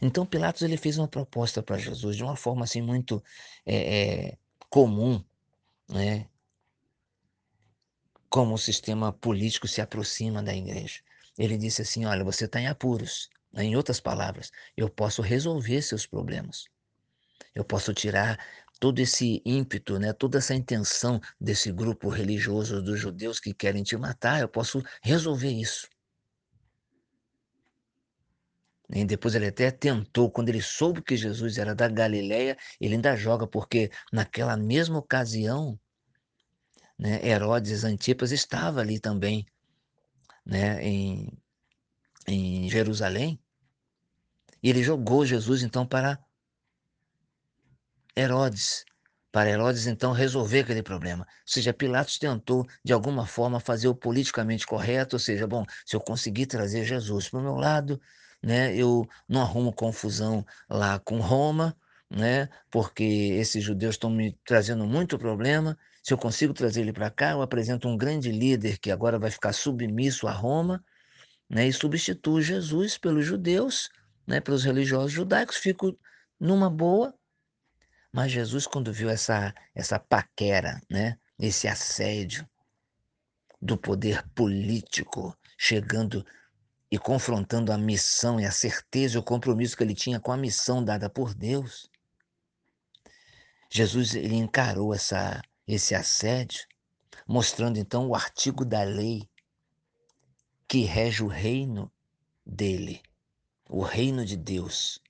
Então 0.00 0.24
Pilatos 0.24 0.62
ele 0.62 0.78
fez 0.78 0.96
uma 0.96 1.08
proposta 1.08 1.62
para 1.62 1.76
Jesus 1.76 2.16
de 2.16 2.22
uma 2.22 2.36
forma 2.36 2.64
assim 2.64 2.80
muito 2.80 3.22
é, 3.66 4.30
é, 4.30 4.38
comum, 4.70 5.22
né? 5.88 6.26
Como 8.30 8.54
o 8.54 8.58
sistema 8.58 9.12
político 9.12 9.68
se 9.68 9.82
aproxima 9.82 10.42
da 10.42 10.54
igreja. 10.54 11.00
Ele 11.36 11.58
disse 11.58 11.82
assim: 11.82 12.06
Olha, 12.06 12.24
você 12.24 12.46
está 12.46 12.60
em 12.60 12.68
apuros. 12.68 13.28
Em 13.54 13.76
outras 13.76 14.00
palavras, 14.00 14.50
eu 14.76 14.88
posso 14.88 15.20
resolver 15.20 15.82
seus 15.82 16.06
problemas. 16.06 16.64
Eu 17.54 17.64
posso 17.64 17.92
tirar 17.92 18.38
todo 18.78 19.00
esse 19.00 19.42
ímpeto, 19.44 19.98
né, 19.98 20.12
toda 20.12 20.38
essa 20.38 20.54
intenção 20.54 21.20
desse 21.38 21.70
grupo 21.70 22.08
religioso 22.08 22.80
dos 22.80 22.98
judeus 22.98 23.38
que 23.38 23.52
querem 23.52 23.82
te 23.82 23.96
matar, 23.96 24.40
eu 24.40 24.48
posso 24.48 24.82
resolver 25.02 25.50
isso. 25.50 25.86
E 28.92 29.04
depois 29.04 29.34
ele 29.34 29.46
até 29.46 29.70
tentou, 29.70 30.30
quando 30.30 30.48
ele 30.48 30.62
soube 30.62 31.02
que 31.02 31.16
Jesus 31.16 31.58
era 31.58 31.74
da 31.74 31.88
Galileia, 31.88 32.56
ele 32.80 32.94
ainda 32.94 33.14
joga, 33.14 33.46
porque 33.46 33.90
naquela 34.12 34.56
mesma 34.56 34.98
ocasião, 34.98 35.78
né, 37.00 37.26
Herodes 37.26 37.82
Antipas 37.82 38.30
estava 38.30 38.80
ali 38.80 39.00
também, 39.00 39.46
né, 40.44 40.84
em, 40.84 41.32
em 42.28 42.68
Jerusalém, 42.68 43.40
e 44.62 44.68
ele 44.68 44.82
jogou 44.82 45.24
Jesus 45.24 45.62
então 45.62 45.86
para 45.86 46.18
Herodes, 48.14 48.84
para 49.32 49.48
Herodes 49.48 49.86
então 49.86 50.12
resolver 50.12 50.60
aquele 50.60 50.82
problema. 50.82 51.24
Ou 51.24 51.42
seja, 51.46 51.72
Pilatos 51.72 52.18
tentou 52.18 52.66
de 52.84 52.92
alguma 52.92 53.26
forma 53.26 53.58
fazer 53.58 53.88
o 53.88 53.94
politicamente 53.94 54.66
correto, 54.66 55.16
ou 55.16 55.20
seja, 55.20 55.46
bom, 55.46 55.64
se 55.86 55.96
eu 55.96 56.00
conseguir 56.00 56.44
trazer 56.44 56.84
Jesus 56.84 57.30
para 57.30 57.40
o 57.40 57.42
meu 57.42 57.54
lado, 57.54 57.98
né, 58.42 58.76
eu 58.76 59.08
não 59.26 59.40
arrumo 59.40 59.72
confusão 59.72 60.44
lá 60.68 60.98
com 60.98 61.18
Roma, 61.18 61.74
né, 62.10 62.50
porque 62.70 63.04
esses 63.04 63.64
judeus 63.64 63.94
estão 63.94 64.10
me 64.10 64.38
trazendo 64.44 64.86
muito 64.86 65.18
problema. 65.18 65.78
Se 66.02 66.12
eu 66.12 66.18
consigo 66.18 66.54
trazer 66.54 66.80
ele 66.80 66.92
para 66.92 67.10
cá, 67.10 67.32
eu 67.32 67.42
apresento 67.42 67.88
um 67.88 67.96
grande 67.96 68.32
líder 68.32 68.78
que 68.78 68.90
agora 68.90 69.18
vai 69.18 69.30
ficar 69.30 69.52
submisso 69.52 70.26
a 70.26 70.32
Roma, 70.32 70.82
né, 71.48 71.66
e 71.66 71.72
substituo 71.72 72.40
Jesus 72.40 72.96
pelos 72.96 73.26
judeus, 73.26 73.90
né, 74.26 74.40
pelos 74.40 74.64
religiosos 74.64 75.12
judaicos, 75.12 75.56
fico 75.56 75.98
numa 76.38 76.70
boa. 76.70 77.14
Mas 78.12 78.32
Jesus, 78.32 78.66
quando 78.66 78.92
viu 78.92 79.10
essa, 79.10 79.54
essa 79.74 79.98
paquera, 79.98 80.80
né, 80.88 81.18
esse 81.38 81.68
assédio 81.68 82.48
do 83.60 83.76
poder 83.76 84.26
político 84.30 85.36
chegando 85.58 86.24
e 86.90 86.98
confrontando 86.98 87.72
a 87.72 87.78
missão 87.78 88.40
e 88.40 88.46
a 88.46 88.50
certeza 88.50 89.16
e 89.16 89.18
o 89.18 89.22
compromisso 89.22 89.76
que 89.76 89.82
ele 89.82 89.94
tinha 89.94 90.18
com 90.18 90.32
a 90.32 90.36
missão 90.36 90.82
dada 90.82 91.10
por 91.10 91.34
Deus, 91.34 91.88
Jesus 93.70 94.14
ele 94.14 94.34
encarou 94.34 94.92
essa, 94.92 95.40
esse 95.74 95.94
assédio, 95.94 96.66
mostrando 97.26 97.78
então 97.78 98.08
o 98.08 98.14
artigo 98.14 98.64
da 98.64 98.82
lei 98.82 99.28
que 100.66 100.80
rege 100.80 101.22
o 101.22 101.28
reino 101.28 101.90
dele, 102.44 103.00
o 103.68 103.82
reino 103.82 104.24
de 104.24 104.36
Deus, 104.36 105.00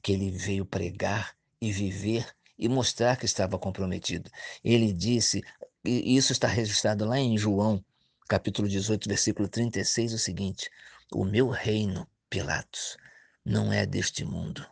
que 0.00 0.12
ele 0.12 0.30
veio 0.30 0.64
pregar 0.64 1.36
e 1.60 1.72
viver 1.72 2.32
e 2.56 2.68
mostrar 2.68 3.16
que 3.16 3.26
estava 3.26 3.58
comprometido. 3.58 4.30
Ele 4.62 4.92
disse, 4.92 5.42
e 5.84 6.16
isso 6.16 6.32
está 6.32 6.46
registrado 6.46 7.04
lá 7.04 7.18
em 7.18 7.36
João, 7.36 7.84
capítulo 8.28 8.68
18, 8.68 9.08
versículo 9.08 9.48
36, 9.48 10.12
o 10.12 10.18
seguinte: 10.18 10.70
O 11.12 11.24
meu 11.24 11.48
reino, 11.48 12.08
Pilatos, 12.30 12.96
não 13.44 13.72
é 13.72 13.84
deste 13.84 14.24
mundo. 14.24 14.64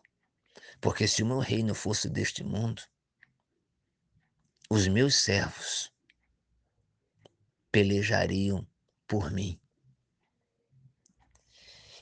Porque 0.81 1.09
se 1.09 1.23
o 1.25 1.27
meu 1.27 1.39
reino 1.39 1.75
fosse 1.75 2.09
deste 2.09 2.45
mundo, 2.45 2.83
os 4.69 4.89
meus 4.89 5.15
servos 5.17 5.93
pelejariam 7.71 8.67
por 9.07 9.31
mim. 9.31 9.61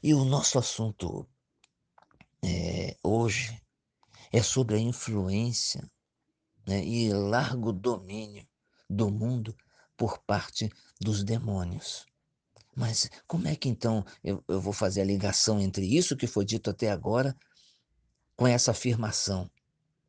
E 0.03 0.15
o 0.15 0.25
nosso 0.25 0.59
assunto 0.59 1.29
é, 2.43 2.97
hoje 3.03 3.61
é 4.33 4.43
sobre 4.43 4.77
a 4.77 4.79
influência 4.79 5.91
né, 6.67 6.85
e 6.85 7.13
largo 7.13 7.73
domínio 7.73 8.47
do 8.89 9.11
mundo 9.11 9.57
por 9.97 10.19
parte 10.19 10.71
dos 11.01 11.23
demônios. 11.25 12.07
Mas 12.77 13.09
como 13.27 13.47
é 13.47 13.55
que 13.55 13.69
então 13.69 14.05
eu, 14.23 14.45
eu 14.49 14.61
vou 14.61 14.73
fazer 14.73 15.03
a 15.03 15.07
ligação 15.07 15.61
entre 15.61 15.87
isso 15.87 16.17
que 16.17 16.27
foi 16.27 16.45
dito 16.45 16.71
até 16.71 16.91
agora 16.91 17.37
com 18.37 18.47
essa 18.47 18.73
afirmação 18.73 19.51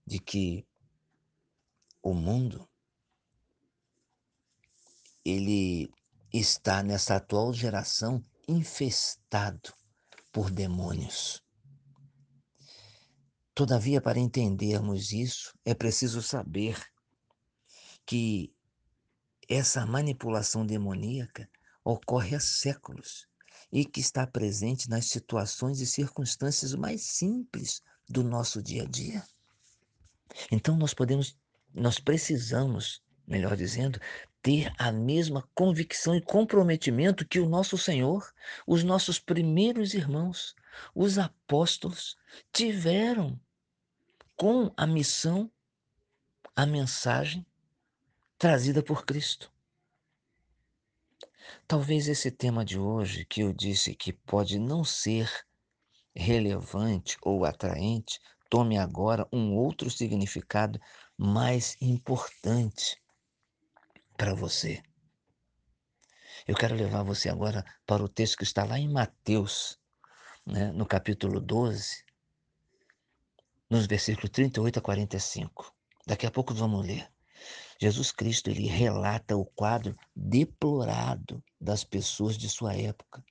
de 0.05 0.19
que 0.19 0.65
o 2.05 2.13
mundo 2.13 2.69
ele 5.25 5.91
está 6.31 6.83
nessa 6.83 7.15
atual 7.15 7.51
geração 7.51 8.23
infestado 8.47 9.73
por 10.31 10.51
demônios. 10.51 11.41
Todavia, 13.55 13.99
para 13.99 14.19
entendermos 14.19 15.11
isso, 15.11 15.51
é 15.65 15.73
preciso 15.73 16.21
saber 16.21 16.79
que 18.05 18.53
essa 19.49 19.83
manipulação 19.83 20.63
demoníaca 20.63 21.49
ocorre 21.83 22.35
há 22.35 22.39
séculos 22.39 23.27
e 23.71 23.83
que 23.83 23.99
está 23.99 24.27
presente 24.27 24.87
nas 24.87 25.05
situações 25.05 25.79
e 25.79 25.87
circunstâncias 25.87 26.75
mais 26.75 27.01
simples 27.01 27.81
do 28.07 28.23
nosso 28.23 28.61
dia 28.61 28.83
a 28.83 28.85
dia. 28.85 29.25
Então 30.51 30.77
nós 30.77 30.93
podemos, 30.93 31.35
nós 31.75 31.99
precisamos, 31.99 33.03
melhor 33.27 33.55
dizendo, 33.57 33.99
ter 34.41 34.71
a 34.77 34.91
mesma 34.91 35.47
convicção 35.53 36.15
e 36.15 36.21
comprometimento 36.21 37.27
que 37.27 37.39
o 37.39 37.49
nosso 37.49 37.77
Senhor, 37.77 38.31
os 38.65 38.83
nossos 38.83 39.19
primeiros 39.19 39.93
irmãos, 39.93 40.55
os 40.93 41.17
apóstolos 41.17 42.15
tiveram 42.53 43.39
com 44.35 44.71
a 44.77 44.85
missão, 44.85 45.51
a 46.55 46.65
mensagem 46.65 47.45
trazida 48.37 48.83
por 48.83 49.05
Cristo. 49.05 49.51
Talvez 51.67 52.07
esse 52.07 52.31
tema 52.31 52.63
de 52.63 52.79
hoje, 52.79 53.25
que 53.25 53.41
eu 53.41 53.51
disse 53.51 53.95
que 53.95 54.13
pode 54.13 54.59
não 54.59 54.83
ser 54.83 55.29
relevante 56.15 57.17
ou 57.21 57.45
atraente, 57.45 58.19
tome 58.49 58.77
agora 58.77 59.27
um 59.33 59.55
outro 59.55 59.89
significado 59.89 60.79
mais 61.17 61.77
importante 61.81 63.01
para 64.17 64.33
você. 64.33 64.81
Eu 66.47 66.55
quero 66.55 66.75
levar 66.75 67.03
você 67.03 67.29
agora 67.29 67.65
para 67.85 68.03
o 68.03 68.09
texto 68.09 68.37
que 68.37 68.43
está 68.43 68.63
lá 68.63 68.77
em 68.77 68.87
Mateus, 68.91 69.79
né, 70.45 70.71
no 70.71 70.85
capítulo 70.85 71.39
12, 71.39 72.05
nos 73.69 73.87
versículos 73.87 74.29
38 74.29 74.79
a 74.79 74.81
45. 74.81 75.73
Daqui 76.05 76.25
a 76.25 76.31
pouco 76.31 76.53
vamos 76.53 76.85
ler. 76.85 77.09
Jesus 77.81 78.11
Cristo 78.11 78.49
ele 78.49 78.67
relata 78.67 79.35
o 79.35 79.45
quadro 79.45 79.97
deplorado 80.15 81.43
das 81.59 81.83
pessoas 81.83 82.37
de 82.37 82.47
sua 82.47 82.73
época. 82.75 83.23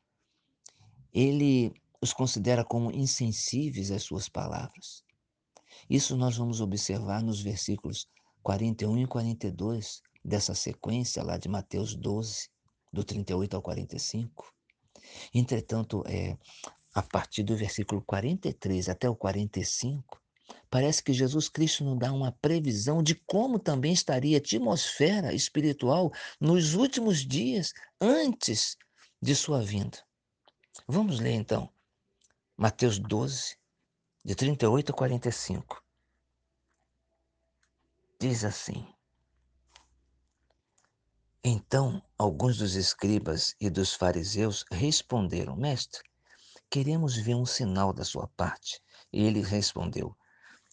Ele 1.12 1.73
os 2.00 2.12
considera 2.12 2.64
como 2.64 2.91
insensíveis 2.91 3.91
às 3.91 4.03
suas 4.03 4.29
palavras. 4.29 5.05
Isso 5.88 6.16
nós 6.16 6.37
vamos 6.37 6.61
observar 6.61 7.23
nos 7.23 7.40
versículos 7.40 8.07
41 8.43 8.99
e 8.99 9.07
42 9.07 10.02
dessa 10.25 10.54
sequência 10.54 11.23
lá 11.23 11.37
de 11.37 11.49
Mateus 11.49 11.95
12, 11.95 12.49
do 12.93 13.04
38 13.04 13.57
ao 13.57 13.62
45. 13.62 14.52
Entretanto, 15.35 16.02
é, 16.07 16.37
a 16.95 17.02
partir 17.02 17.43
do 17.43 17.57
versículo 17.57 18.02
43 18.02 18.88
até 18.88 19.09
o 19.09 19.16
45, 19.16 20.23
Parece 20.69 21.02
que 21.02 21.12
Jesus 21.12 21.49
Cristo 21.49 21.85
nos 21.85 21.99
dá 21.99 22.12
uma 22.12 22.33
previsão 22.33 23.02
de 23.02 23.14
como 23.14 23.59
também 23.59 23.93
estaria 23.93 24.37
a 24.37 24.40
atmosfera 24.40 25.33
espiritual 25.33 26.12
nos 26.40 26.75
últimos 26.75 27.26
dias 27.26 27.73
antes 28.00 28.76
de 29.23 29.35
sua 29.35 29.62
vinda. 29.62 29.99
Vamos 30.87 31.21
ler 31.21 31.33
então. 31.33 31.71
Mateus 32.57 32.99
12, 32.99 33.57
de 34.25 34.35
38 34.35 34.90
a 34.90 34.95
45. 34.95 35.85
Diz 38.19 38.43
assim: 38.43 38.88
Então 41.45 42.02
alguns 42.16 42.57
dos 42.57 42.75
escribas 42.75 43.54
e 43.61 43.69
dos 43.69 43.93
fariseus 43.93 44.64
responderam: 44.71 45.54
Mestre, 45.54 46.02
queremos 46.71 47.16
ver 47.16 47.35
um 47.35 47.45
sinal 47.45 47.93
da 47.93 48.04
sua 48.04 48.26
parte. 48.28 48.83
E 49.12 49.23
ele 49.23 49.43
respondeu: 49.43 50.16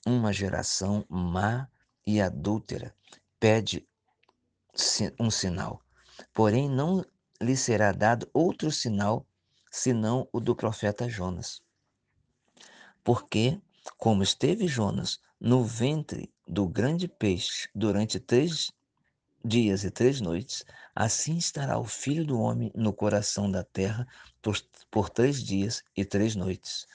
uma 0.06 0.32
geração 0.32 1.06
má 1.10 1.68
e 2.08 2.22
adúltera 2.22 2.96
pede 3.38 3.86
um 5.20 5.30
sinal, 5.30 5.82
porém 6.34 6.70
não 6.70 7.06
lhe 7.42 7.58
será 7.58 7.92
dado 7.92 8.30
outro 8.34 8.72
sinal 8.72 9.26
senão 9.70 10.28
o 10.32 10.40
do 10.40 10.56
profeta 10.56 11.10
Jonas. 11.10 11.62
Porque, 13.04 13.60
como 13.98 14.24
esteve 14.24 14.68
Jonas 14.68 15.20
no 15.40 15.64
ventre 15.64 16.32
do 16.48 16.68
grande 16.68 17.08
peixe 17.08 17.68
durante 17.74 18.20
três 18.20 18.72
dias 19.44 19.84
e 19.84 19.90
três 19.90 20.22
noites, 20.22 20.64
assim 20.96 21.38
estará 21.38 21.80
o 21.80 21.86
filho 21.86 22.26
do 22.26 22.40
homem 22.40 22.72
no 22.76 22.94
coração 22.94 23.50
da 23.50 23.64
terra 23.64 24.08
por, 24.42 24.62
por 24.90 25.10
três 25.10 25.44
dias 25.44 25.84
e 25.96 26.06
três 26.06 26.36
noites. 26.36 26.88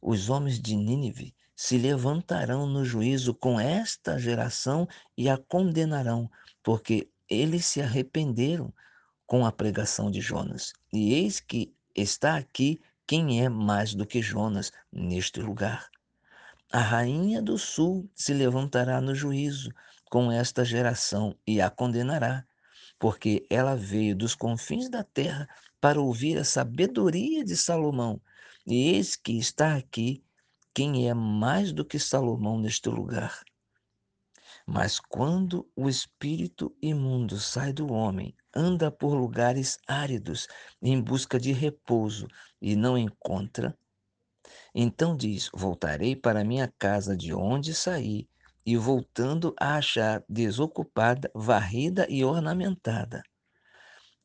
Os 0.00 0.30
homens 0.30 0.60
de 0.60 0.76
Nínive 0.76 1.34
se 1.56 1.76
levantarão 1.76 2.66
no 2.66 2.84
juízo 2.84 3.34
com 3.34 3.58
esta 3.58 4.18
geração 4.18 4.88
e 5.16 5.28
a 5.28 5.36
condenarão, 5.36 6.30
porque 6.62 7.08
eles 7.28 7.66
se 7.66 7.80
arrependeram 7.80 8.72
com 9.26 9.46
a 9.46 9.52
pregação 9.52 10.10
de 10.10 10.20
Jonas. 10.20 10.72
E 10.92 11.14
eis 11.14 11.40
que 11.40 11.74
está 11.94 12.36
aqui 12.36 12.80
quem 13.12 13.44
é 13.44 13.48
mais 13.50 13.94
do 13.94 14.06
que 14.06 14.22
Jonas 14.22 14.72
neste 14.90 15.38
lugar. 15.38 15.90
A 16.72 16.80
rainha 16.80 17.42
do 17.42 17.58
sul 17.58 18.08
se 18.14 18.32
levantará 18.32 19.02
no 19.02 19.14
juízo 19.14 19.70
com 20.08 20.32
esta 20.32 20.64
geração 20.64 21.36
e 21.46 21.60
a 21.60 21.68
condenará, 21.68 22.42
porque 22.98 23.46
ela 23.50 23.76
veio 23.76 24.16
dos 24.16 24.34
confins 24.34 24.88
da 24.88 25.04
terra 25.04 25.46
para 25.78 26.00
ouvir 26.00 26.38
a 26.38 26.44
sabedoria 26.44 27.44
de 27.44 27.54
Salomão. 27.54 28.18
E 28.66 28.94
eis 28.94 29.14
que 29.14 29.36
está 29.36 29.76
aqui 29.76 30.24
quem 30.72 31.06
é 31.06 31.12
mais 31.12 31.70
do 31.70 31.84
que 31.84 31.98
Salomão 31.98 32.58
neste 32.58 32.88
lugar. 32.88 33.42
Mas 34.66 35.00
quando 35.00 35.68
o 35.76 35.88
espírito 35.88 36.74
imundo 36.80 37.38
sai 37.38 37.72
do 37.72 37.92
homem, 37.92 38.34
anda 38.54 38.90
por 38.90 39.14
lugares 39.14 39.78
áridos 39.86 40.46
em 40.80 41.00
busca 41.00 41.38
de 41.38 41.52
repouso 41.52 42.28
e 42.60 42.76
não 42.76 42.96
encontra, 42.96 43.76
então 44.74 45.16
diz: 45.16 45.50
Voltarei 45.52 46.16
para 46.16 46.44
minha 46.44 46.72
casa 46.78 47.16
de 47.16 47.34
onde 47.34 47.74
saí, 47.74 48.28
e 48.64 48.76
voltando 48.76 49.54
a 49.58 49.76
achar 49.76 50.24
desocupada, 50.28 51.30
varrida 51.34 52.06
e 52.08 52.24
ornamentada. 52.24 53.22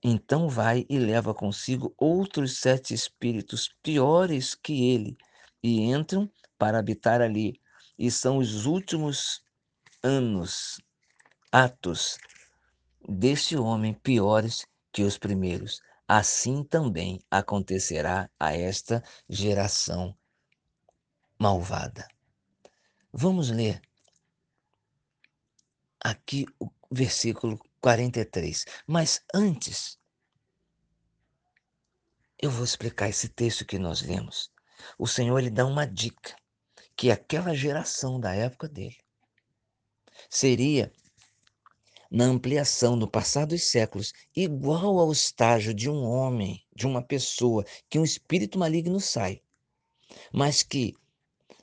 Então 0.03 0.47
vai 0.47 0.85
e 0.87 0.99
leva 0.99 1.33
consigo 1.33 1.93
outros 1.97 2.59
sete 2.59 2.93
espíritos 2.93 3.69
piores 3.81 4.53
que 4.53 4.89
ele, 4.89 5.17
e 5.61 5.81
entram 5.81 6.29
para 6.57 6.77
habitar 6.77 7.21
ali. 7.21 7.59
E 7.97 8.11
são 8.11 8.37
os 8.37 8.65
últimos 8.65 9.41
anos, 10.07 10.79
atos 11.51 12.17
deste 13.07 13.57
homem 13.57 13.93
piores 13.93 14.65
que 14.91 15.03
os 15.03 15.17
primeiros. 15.17 15.81
Assim 16.07 16.63
também 16.63 17.19
acontecerá 17.29 18.29
a 18.39 18.55
esta 18.55 19.03
geração 19.27 20.17
malvada. 21.37 22.07
Vamos 23.11 23.49
ler 23.49 23.81
aqui 25.99 26.45
o 26.59 26.69
versículo 26.89 27.59
43. 27.81 28.65
Mas 28.87 29.21
antes, 29.33 29.99
eu 32.39 32.49
vou 32.49 32.63
explicar 32.63 33.09
esse 33.09 33.27
texto 33.27 33.65
que 33.65 33.77
nós 33.77 34.01
lemos 34.01 34.49
o 34.97 35.07
Senhor 35.07 35.39
lhe 35.39 35.49
dá 35.49 35.65
uma 35.65 35.85
dica 35.85 36.35
que 36.95 37.11
aquela 37.11 37.53
geração 37.55 38.19
da 38.19 38.33
época 38.33 38.67
dele 38.67 38.97
seria 40.29 40.91
na 42.09 42.25
ampliação 42.25 42.95
no 42.95 43.07
passar 43.07 43.45
dos 43.45 43.63
séculos 43.63 44.13
igual 44.35 44.99
ao 44.99 45.11
estágio 45.11 45.73
de 45.73 45.89
um 45.89 46.03
homem, 46.03 46.63
de 46.75 46.87
uma 46.87 47.01
pessoa 47.01 47.65
que 47.89 47.99
um 47.99 48.03
espírito 48.03 48.57
maligno 48.57 48.99
sai, 48.99 49.41
mas 50.31 50.63
que 50.63 50.95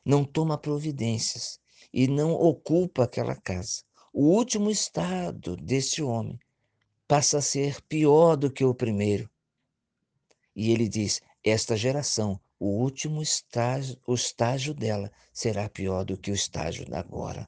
não 0.04 0.24
toma 0.24 0.58
providências 0.58 1.58
e 1.92 2.06
não 2.06 2.32
ocupa 2.32 3.04
aquela 3.04 3.34
casa. 3.34 3.82
O 4.12 4.26
último 4.26 4.70
estado 4.70 5.56
desse 5.56 6.02
homem 6.02 6.38
passa 7.08 7.38
a 7.38 7.42
ser 7.42 7.80
pior 7.82 8.36
do 8.36 8.50
que 8.50 8.64
o 8.64 8.74
primeiro. 8.74 9.28
E 10.54 10.70
ele 10.70 10.88
diz: 10.88 11.20
esta 11.42 11.76
geração 11.76 12.40
o 12.58 12.68
último 12.68 13.20
estágio, 13.20 13.98
o 14.06 14.14
estágio 14.14 14.72
dela 14.72 15.12
será 15.32 15.68
pior 15.68 16.04
do 16.04 16.16
que 16.16 16.30
o 16.30 16.34
estágio 16.34 16.86
agora. 16.94 17.46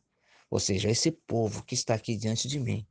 Ou 0.51 0.61
seja, 0.61 0.89
esse 0.89 1.11
povo 1.11 1.65
que 1.65 1.75
está 1.75 1.95
aqui 1.95 2.17
diante 2.17 2.49
de 2.49 2.59
mim, 2.59 2.87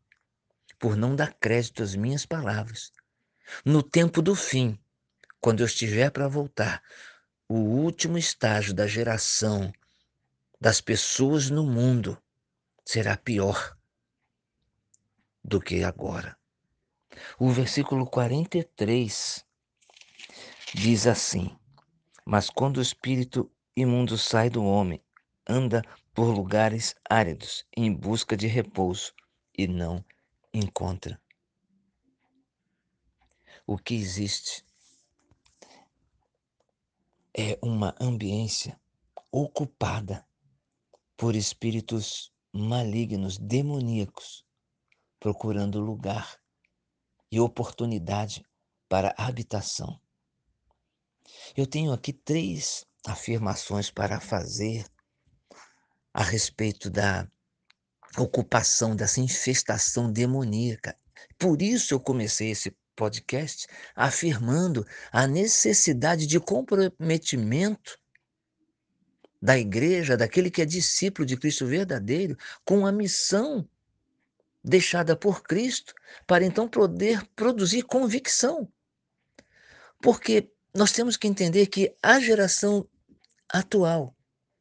por 0.80 0.96
não 0.96 1.16
dar 1.16 1.34
crédito 1.34 1.84
às 1.84 1.96
minhas 1.96 2.26
palavras, 2.26 2.92
no 3.64 3.82
tempo 3.82 4.22
do 4.22 4.36
fim, 4.36 4.78
quando 5.40 5.62
eu 5.62 5.66
estiver 5.66 6.10
para 6.12 6.28
voltar, 6.28 6.84
o 7.48 7.56
último 7.60 8.18
estágio 8.18 8.74
da 8.74 8.88
geração 8.88 9.72
das 10.60 10.82
pessoas 10.82 11.50
no 11.50 11.64
mundo 11.64 12.22
será 12.84 13.16
pior 13.16 13.78
do 15.44 15.62
que 15.62 15.84
agora. 15.84 16.38
O 17.40 17.52
versículo 17.52 18.06
43 18.06 19.46
diz 20.74 21.08
assim: 21.08 21.56
mas 22.26 22.50
quando 22.50 22.78
o 22.78 22.82
espírito 22.82 23.52
imundo 23.76 24.18
sai 24.18 24.50
do 24.50 24.64
homem, 24.66 25.00
anda 25.48 25.84
por 26.16 26.34
lugares 26.34 26.96
áridos 27.10 27.66
em 27.76 27.94
busca 27.94 28.38
de 28.38 28.48
repouso 28.48 29.14
e 29.58 29.68
não 29.68 30.04
encontra. 30.54 31.22
O 33.68 33.78
que 33.78 33.96
existe 33.96 34.66
é 37.38 37.60
uma 37.62 37.94
ambiência 38.00 38.80
ocupada 39.30 40.26
por 41.18 41.36
espíritos 41.36 42.32
malignos, 42.54 43.38
demoníacos, 43.38 44.46
procurando 45.20 45.82
lugar 45.82 46.40
e 47.30 47.42
oportunidade 47.42 48.42
para 48.88 49.14
habitação. 49.18 50.00
Eu 51.58 51.68
tenho 51.68 51.92
aqui 51.92 52.14
três 52.14 52.86
afirmações 53.06 53.92
para 53.92 54.22
fazer 54.22 54.86
a 56.16 56.24
respeito 56.24 56.90
da 56.90 57.28
ocupação, 58.18 58.96
dessa 58.96 59.20
infestação 59.20 60.10
demoníaca. 60.10 60.98
Por 61.38 61.62
isso 61.62 61.94
eu 61.94 62.00
comecei 62.00 62.52
esse 62.52 62.74
podcast 62.96 63.68
afirmando 63.94 64.88
a 65.12 65.28
necessidade 65.28 66.26
de 66.26 66.40
comprometimento 66.40 68.00
da 69.42 69.60
igreja, 69.60 70.16
daquele 70.16 70.50
que 70.50 70.62
é 70.62 70.66
discípulo 70.66 71.26
de 71.26 71.36
Cristo 71.36 71.66
verdadeiro, 71.66 72.38
com 72.64 72.86
a 72.86 72.94
missão 72.94 73.68
deixada 74.64 75.18
por 75.18 75.44
Cristo, 75.44 75.94
para 76.26 76.46
então 76.46 76.66
poder 76.66 77.28
produzir 77.36 77.84
convicção. 77.84 78.72
Porque 80.02 80.50
nós 80.74 80.94
temos 80.94 81.18
que 81.18 81.28
entender 81.28 81.68
que 81.68 81.94
a 82.02 82.22
geração 82.22 82.88
atual 83.50 84.15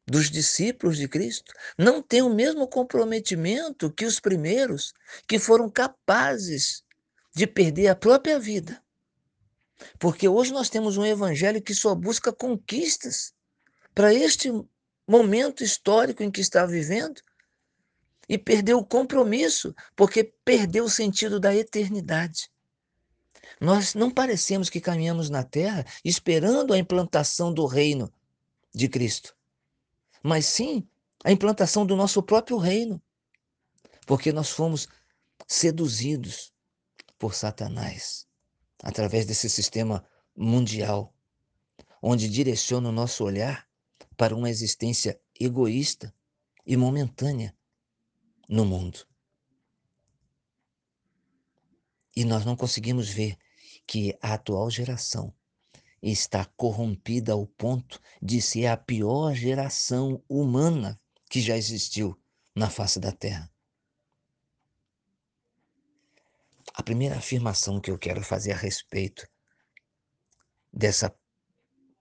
dos 0.07 0.31
discípulos 0.31 0.99
de 0.99 1.09
Cristo 1.09 1.53
não 1.79 2.03
tem 2.03 2.23
o 2.23 2.33
mesmo 2.33 2.69
comprometimento 2.69 3.91
que 3.91 4.05
os 4.05 4.21
primeiros 4.21 4.93
que 5.27 5.39
foram 5.39 5.71
capazes 5.71 6.85
de 7.35 7.47
perder 7.47 7.89
a 7.89 7.97
própria 7.97 8.39
vida. 8.39 8.83
Porque 9.99 10.29
hoje 10.29 10.53
nós 10.53 10.69
temos 10.69 10.97
um 10.97 11.05
evangelho 11.05 11.63
que 11.63 11.75
só 11.75 11.95
busca 11.95 12.33
conquistas 12.33 13.33
para 13.95 14.13
este 14.13 14.53
momento 15.07 15.65
histórico 15.65 16.23
em 16.23 16.31
que 16.31 16.41
está 16.41 16.65
vivendo 16.65 17.21
e 18.29 18.39
perdeu 18.39 18.79
o 18.79 18.87
compromisso, 18.87 19.75
porque 19.95 20.33
perdeu 20.45 20.85
o 20.85 20.91
sentido 20.91 21.39
da 21.39 21.55
eternidade. 21.55 22.51
Nós 23.61 23.95
não 23.95 24.11
parecemos 24.11 24.71
que 24.71 24.81
caminhamos 24.81 25.29
na 25.29 25.43
terra 25.43 25.85
esperando 26.05 26.73
a 26.73 26.79
implantação 26.79 27.53
do 27.53 27.67
reino 27.67 28.13
de 28.75 28.89
Cristo 28.89 29.35
mas 30.25 30.47
sim 30.47 30.89
a 31.23 31.31
implantação 31.31 31.85
do 31.85 31.95
nosso 31.95 32.23
próprio 32.23 32.57
reino. 32.57 33.01
Porque 34.07 34.33
nós 34.33 34.49
fomos 34.49 34.89
seduzidos 35.47 36.51
por 37.19 37.35
Satanás 37.35 38.27
através 38.83 39.27
desse 39.27 39.51
sistema 39.51 40.03
mundial, 40.35 41.15
onde 42.01 42.29
direciona 42.29 42.89
o 42.89 42.93
nosso 42.93 43.23
olhar 43.23 43.69
para 44.17 44.35
uma 44.35 44.49
existência 44.49 45.21
egoísta 45.39 46.15
e 46.67 46.75
momentânea 46.75 47.55
no 48.49 48.65
mundo. 48.65 49.07
E 52.17 52.25
nós 52.25 52.47
não 52.47 52.57
conseguimos 52.57 53.11
ver 53.11 53.37
que 53.87 54.17
a 54.23 54.35
atual 54.35 54.71
geração 54.71 55.35
está 56.13 56.45
corrompida 56.45 57.33
ao 57.33 57.47
ponto 57.47 58.01
de 58.21 58.41
ser 58.43 58.67
a 58.67 58.77
pior 58.77 59.35
geração 59.35 60.23
humana 60.29 61.01
que 61.31 61.41
já 61.41 61.57
existiu 61.57 62.21
na 62.55 62.69
face 62.69 63.01
da 63.01 63.11
Terra. 63.11 63.51
A 66.75 66.83
primeira 66.83 67.17
afirmação 67.17 67.81
que 67.81 67.91
eu 67.91 67.99
quero 67.99 68.23
fazer 68.23 68.53
a 68.53 68.57
respeito 68.57 69.27
dessa 70.73 71.15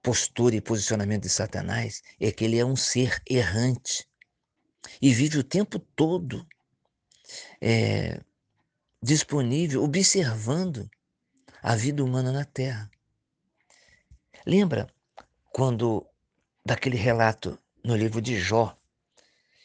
postura 0.02 0.56
e 0.56 0.62
posicionamento 0.62 1.24
de 1.24 1.30
Satanás 1.30 2.02
é 2.20 2.32
que 2.32 2.44
ele 2.44 2.58
é 2.58 2.66
um 2.66 2.76
ser 2.76 3.22
errante 3.30 4.08
e 5.02 5.14
vive 5.14 5.38
o 5.38 5.44
tempo 5.44 5.80
todo 5.80 6.46
é, 7.62 8.22
disponível, 9.02 9.84
observando 9.84 10.90
a 11.62 11.76
vida 11.76 12.04
humana 12.04 12.32
na 12.32 12.44
Terra. 12.44 12.92
Lembra 14.46 14.94
quando 15.54 16.06
daquele 16.66 16.98
relato 16.98 17.58
no 17.82 17.96
livro 17.96 18.22
de 18.22 18.38
Jó, 18.38 18.78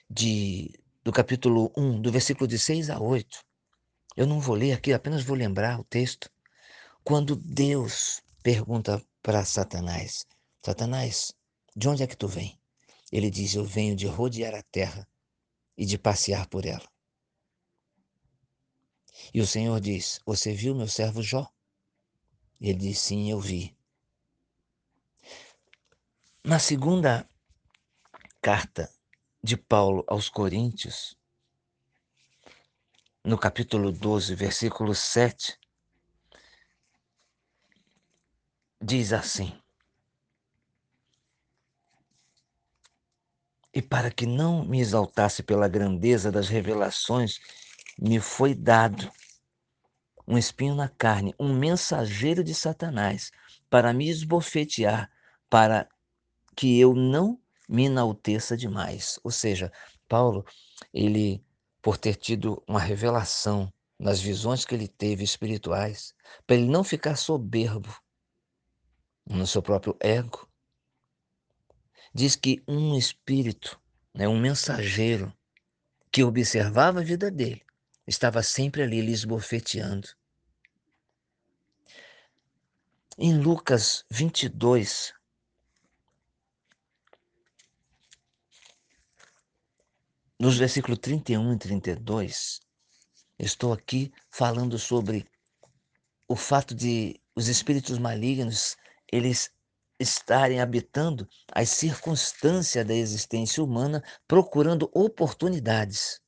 de, 0.09 0.73
do 1.03 1.13
capítulo 1.13 1.73
1, 1.77 2.01
do 2.01 2.13
versículo 2.13 2.47
de 2.47 2.59
6 2.61 2.91
a 2.91 3.01
8. 3.01 3.41
Eu 4.17 4.27
não 4.27 4.39
vou 4.39 4.55
ler 4.55 4.73
aqui, 4.73 4.93
apenas 4.93 5.25
vou 5.25 5.37
lembrar 5.37 5.81
o 5.81 5.85
texto. 5.85 6.31
Quando 7.03 7.35
Deus 7.35 8.23
pergunta 8.41 9.05
para 9.21 9.45
Satanás: 9.45 10.25
Satanás, 10.65 11.33
de 11.75 11.89
onde 11.89 12.05
é 12.05 12.07
que 12.07 12.17
tu 12.17 12.29
vem? 12.29 12.57
Ele 13.11 13.31
diz: 13.31 13.55
Eu 13.55 13.65
venho 13.65 13.97
de 13.97 14.07
rodear 14.07 14.55
a 14.55 14.63
terra 14.63 15.09
e 15.77 15.85
de 15.85 15.99
passear 15.99 16.47
por 16.49 16.65
ela. 16.65 16.89
E 19.35 19.41
o 19.41 19.47
Senhor 19.47 19.81
diz: 19.81 20.21
Você 20.25 20.53
viu 20.53 20.75
meu 20.75 20.89
servo 20.89 21.21
Jó? 21.21 21.49
Ele 22.61 22.79
diz: 22.79 23.01
Sim, 23.01 23.31
eu 23.31 23.41
vi. 23.41 23.78
Na 26.49 26.59
segunda 26.59 27.29
carta 28.41 28.91
de 29.45 29.55
Paulo 29.55 30.03
aos 30.09 30.31
Coríntios, 30.31 31.15
no 33.23 33.37
capítulo 33.37 33.93
12, 33.93 34.35
versículo 34.35 34.95
7, 34.95 35.59
diz 38.81 39.13
assim: 39.13 39.61
E 43.75 43.83
para 43.83 44.11
que 44.11 44.25
não 44.25 44.65
me 44.65 44.81
exaltasse 44.81 45.43
pela 45.43 45.69
grandeza 45.69 46.33
das 46.33 46.49
revelações, 46.49 47.41
me 47.99 48.19
foi 48.21 48.55
dado 48.55 49.13
um 50.27 50.39
espinho 50.39 50.75
na 50.75 50.89
carne, 50.89 51.35
um 51.39 51.53
mensageiro 51.53 52.43
de 52.43 52.55
Satanás, 52.55 53.31
para 53.69 53.93
me 53.93 54.09
esbofetear, 54.09 55.11
para 55.51 55.87
que 56.59 56.81
eu 56.81 56.93
não 56.93 57.41
me 57.69 57.85
enalteça 57.85 58.57
demais. 58.57 59.21
Ou 59.23 59.31
seja, 59.31 59.71
Paulo, 60.09 60.45
ele, 60.93 61.41
por 61.81 61.97
ter 61.97 62.17
tido 62.17 62.61
uma 62.67 62.81
revelação 62.81 63.73
nas 63.97 64.21
visões 64.21 64.65
que 64.65 64.75
ele 64.75 64.89
teve 64.89 65.23
espirituais, 65.23 66.17
para 66.45 66.57
ele 66.57 66.67
não 66.67 66.83
ficar 66.83 67.15
soberbo 67.15 67.95
no 69.25 69.47
seu 69.47 69.63
próprio 69.63 69.97
ego, 70.01 70.51
diz 72.13 72.35
que 72.35 72.61
um 72.67 72.99
espírito, 72.99 73.81
né, 74.13 74.27
um 74.27 74.41
mensageiro 74.41 75.33
que 76.11 76.25
observava 76.25 76.99
a 76.99 77.05
vida 77.05 77.31
dele, 77.31 77.63
estava 78.05 78.43
sempre 78.43 78.83
ali 78.83 79.01
lhe 79.01 79.13
esbofeteando. 79.13 80.09
Em 83.17 83.39
Lucas 83.39 84.05
22, 84.11 85.17
Nos 90.41 90.57
versículos 90.57 91.01
31 91.01 91.55
e 91.55 91.59
32, 91.59 92.61
estou 93.41 93.73
aqui 93.73 94.13
falando 94.31 94.79
sobre 94.79 95.27
o 96.29 96.37
fato 96.37 96.77
de 96.77 97.21
os 97.35 97.49
espíritos 97.49 97.99
malignos 97.99 98.77
eles 99.13 99.51
estarem 99.99 100.61
habitando 100.61 101.29
as 101.53 101.71
circunstâncias 101.71 102.87
da 102.87 102.95
existência 102.95 103.65
humana, 103.65 104.01
procurando 104.29 104.89
oportunidades 104.95 106.21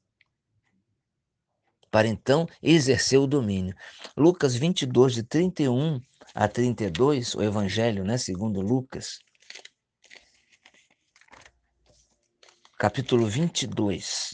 para 1.89 2.09
então 2.09 2.49
exercer 2.61 3.21
o 3.21 3.29
domínio. 3.29 3.77
Lucas 4.17 4.57
22, 4.57 5.15
de 5.15 5.23
31 5.23 6.01
a 6.35 6.49
32, 6.49 7.37
o 7.37 7.43
Evangelho, 7.45 8.03
né, 8.03 8.19
segundo 8.19 8.61
Lucas, 8.61 9.21
capítulo 12.81 13.27
22. 13.27 14.33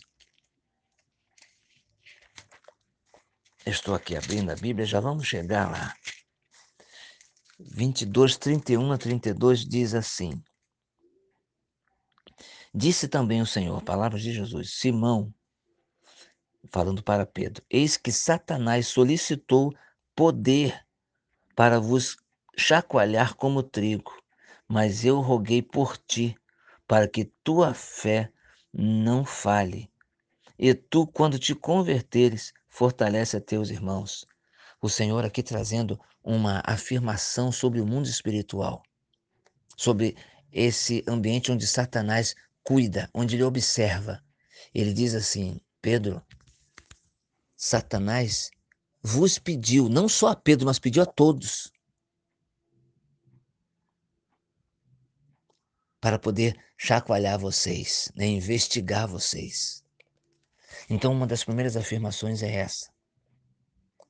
Estou 3.66 3.92
aqui 3.92 4.16
abrindo 4.16 4.52
a 4.52 4.54
Bíblia, 4.54 4.86
já 4.86 5.00
vamos 5.00 5.26
chegar 5.26 5.68
lá. 5.68 5.96
22, 7.58 8.36
31 8.36 8.92
a 8.92 8.98
32 8.98 9.66
diz 9.66 9.94
assim: 9.94 10.40
Disse 12.72 13.08
também 13.08 13.42
o 13.42 13.46
Senhor, 13.46 13.82
palavras 13.82 14.22
de 14.22 14.32
Jesus, 14.32 14.74
Simão, 14.74 15.34
falando 16.70 17.02
para 17.02 17.26
Pedro: 17.26 17.64
Eis 17.68 17.96
que 17.96 18.12
Satanás 18.12 18.86
solicitou 18.86 19.74
poder 20.14 20.86
para 21.56 21.80
vos 21.80 22.16
chacoalhar 22.56 23.34
como 23.34 23.60
trigo, 23.60 24.16
mas 24.68 25.04
eu 25.04 25.20
roguei 25.20 25.62
por 25.62 25.98
ti, 25.98 26.36
para 26.86 27.08
que 27.08 27.24
tua 27.42 27.74
fé 27.74 28.32
não 28.76 29.24
fale. 29.24 29.90
E 30.58 30.74
tu, 30.74 31.06
quando 31.06 31.38
te 31.38 31.54
converteres, 31.54 32.52
fortalece 32.68 33.36
a 33.36 33.40
teus 33.40 33.70
irmãos. 33.70 34.26
O 34.82 34.88
Senhor 34.88 35.24
aqui 35.24 35.42
trazendo 35.42 35.98
uma 36.22 36.62
afirmação 36.64 37.50
sobre 37.50 37.80
o 37.80 37.86
mundo 37.86 38.06
espiritual, 38.06 38.82
sobre 39.76 40.16
esse 40.52 41.02
ambiente 41.08 41.50
onde 41.50 41.66
Satanás 41.66 42.34
cuida, 42.62 43.08
onde 43.14 43.36
ele 43.36 43.44
observa. 43.44 44.22
Ele 44.74 44.92
diz 44.92 45.14
assim: 45.14 45.58
Pedro, 45.80 46.22
Satanás 47.56 48.50
vos 49.02 49.38
pediu, 49.38 49.88
não 49.88 50.08
só 50.08 50.28
a 50.28 50.36
Pedro, 50.36 50.66
mas 50.66 50.78
pediu 50.78 51.02
a 51.02 51.06
todos, 51.06 51.72
para 56.00 56.18
poder 56.18 56.65
chacoalhar 56.76 57.38
vocês, 57.38 58.10
né, 58.14 58.26
investigar 58.26 59.08
vocês. 59.08 59.84
Então, 60.88 61.12
uma 61.12 61.26
das 61.26 61.42
primeiras 61.42 61.76
afirmações 61.76 62.42
é 62.42 62.52
essa, 62.52 62.90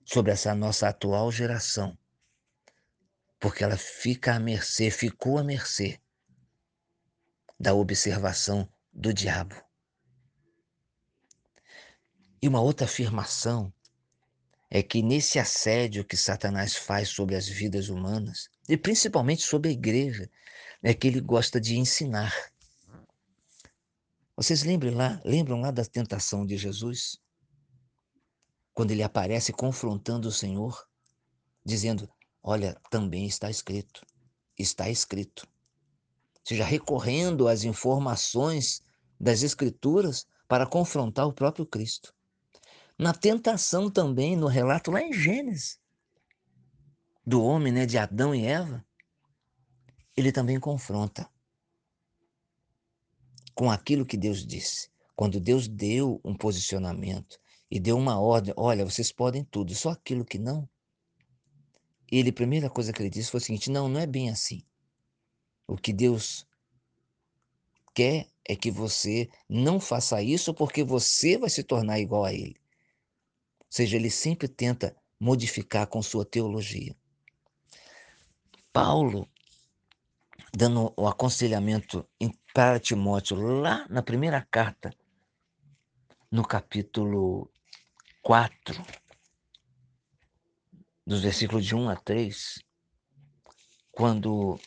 sobre 0.04 0.32
essa 0.32 0.54
nossa 0.54 0.88
atual 0.88 1.30
geração, 1.30 1.96
porque 3.38 3.62
ela 3.62 3.76
fica 3.76 4.34
à 4.34 4.40
mercê, 4.40 4.90
ficou 4.90 5.38
à 5.38 5.44
mercê 5.44 6.00
da 7.58 7.74
observação 7.74 8.68
do 8.92 9.14
diabo. 9.14 9.54
E 12.42 12.48
uma 12.48 12.60
outra 12.60 12.86
afirmação 12.86 13.72
é 14.70 14.82
que 14.82 15.02
nesse 15.02 15.38
assédio 15.38 16.04
que 16.04 16.16
Satanás 16.16 16.76
faz 16.76 17.08
sobre 17.08 17.34
as 17.34 17.48
vidas 17.48 17.88
humanas, 17.88 18.50
e 18.68 18.76
principalmente 18.76 19.42
sobre 19.42 19.70
a 19.70 19.72
igreja, 19.72 20.28
é 20.82 20.92
que 20.92 21.06
ele 21.06 21.20
gosta 21.20 21.60
de 21.60 21.78
ensinar. 21.78 22.34
Vocês 24.36 24.62
lembram 24.62 24.94
lá, 24.94 25.20
lembram 25.24 25.60
lá 25.60 25.70
da 25.70 25.84
tentação 25.84 26.44
de 26.44 26.56
Jesus? 26.56 27.18
Quando 28.74 28.90
ele 28.90 29.02
aparece 29.02 29.52
confrontando 29.52 30.28
o 30.28 30.32
Senhor, 30.32 30.86
dizendo: 31.64 32.08
Olha, 32.42 32.78
também 32.90 33.26
está 33.26 33.48
escrito, 33.48 34.02
está 34.58 34.90
escrito 34.90 35.48
seja, 36.46 36.64
recorrendo 36.64 37.48
às 37.48 37.64
informações 37.64 38.80
das 39.18 39.42
Escrituras 39.42 40.26
para 40.46 40.64
confrontar 40.64 41.26
o 41.26 41.32
próprio 41.32 41.66
Cristo. 41.66 42.14
Na 42.96 43.12
tentação 43.12 43.90
também, 43.90 44.36
no 44.36 44.46
relato 44.46 44.92
lá 44.92 45.02
em 45.02 45.12
Gênesis, 45.12 45.78
do 47.26 47.42
homem, 47.42 47.72
né, 47.72 47.84
de 47.84 47.98
Adão 47.98 48.32
e 48.32 48.46
Eva, 48.46 48.86
ele 50.16 50.30
também 50.30 50.60
confronta 50.60 51.28
com 53.56 53.70
aquilo 53.70 54.04
que 54.04 54.18
Deus 54.18 54.46
disse. 54.46 54.90
Quando 55.16 55.40
Deus 55.40 55.66
deu 55.66 56.20
um 56.22 56.36
posicionamento 56.36 57.40
e 57.70 57.80
deu 57.80 57.96
uma 57.96 58.20
ordem, 58.20 58.52
olha, 58.54 58.84
vocês 58.84 59.10
podem 59.10 59.42
tudo, 59.42 59.74
só 59.74 59.90
aquilo 59.90 60.26
que 60.26 60.38
não. 60.38 60.68
Ele, 62.12 62.28
a 62.28 62.34
primeira 62.34 62.68
coisa 62.68 62.92
que 62.92 63.02
ele 63.02 63.10
disse 63.10 63.30
foi 63.30 63.38
o 63.38 63.42
seguinte: 63.42 63.70
não, 63.70 63.88
não 63.88 63.98
é 63.98 64.06
bem 64.06 64.28
assim. 64.28 64.62
O 65.66 65.74
que 65.74 65.92
Deus 65.92 66.46
quer 67.94 68.28
é 68.44 68.54
que 68.54 68.70
você 68.70 69.28
não 69.48 69.80
faça 69.80 70.22
isso 70.22 70.52
porque 70.52 70.84
você 70.84 71.38
vai 71.38 71.48
se 71.48 71.64
tornar 71.64 71.98
igual 71.98 72.24
a 72.26 72.32
ele. 72.32 72.60
Ou 73.58 73.66
seja, 73.70 73.96
ele 73.96 74.10
sempre 74.10 74.46
tenta 74.46 74.94
modificar 75.18 75.86
com 75.86 76.02
sua 76.02 76.26
teologia. 76.26 76.94
Paulo, 78.70 79.26
dando 80.54 80.92
o 80.94 81.08
aconselhamento 81.08 82.06
para 82.56 82.80
Timóteo 82.80 83.36
lá 83.36 83.86
na 83.90 84.02
primeira 84.02 84.40
carta, 84.50 84.90
no 86.32 86.42
capítulo 86.42 87.52
4, 88.22 88.82
dos 91.06 91.20
versículos 91.20 91.66
de 91.66 91.74
1 91.74 91.90
a 91.90 91.96
3, 91.96 92.64
quando 93.92 94.58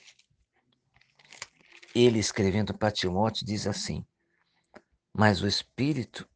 ele 1.95 2.19
escrevendo 2.19 2.77
para 2.77 2.91
Timóteo 2.91 3.43
diz 3.43 3.65
assim: 3.65 4.05
Mas 5.11 5.41
o 5.41 5.47
Espírito 5.47 6.29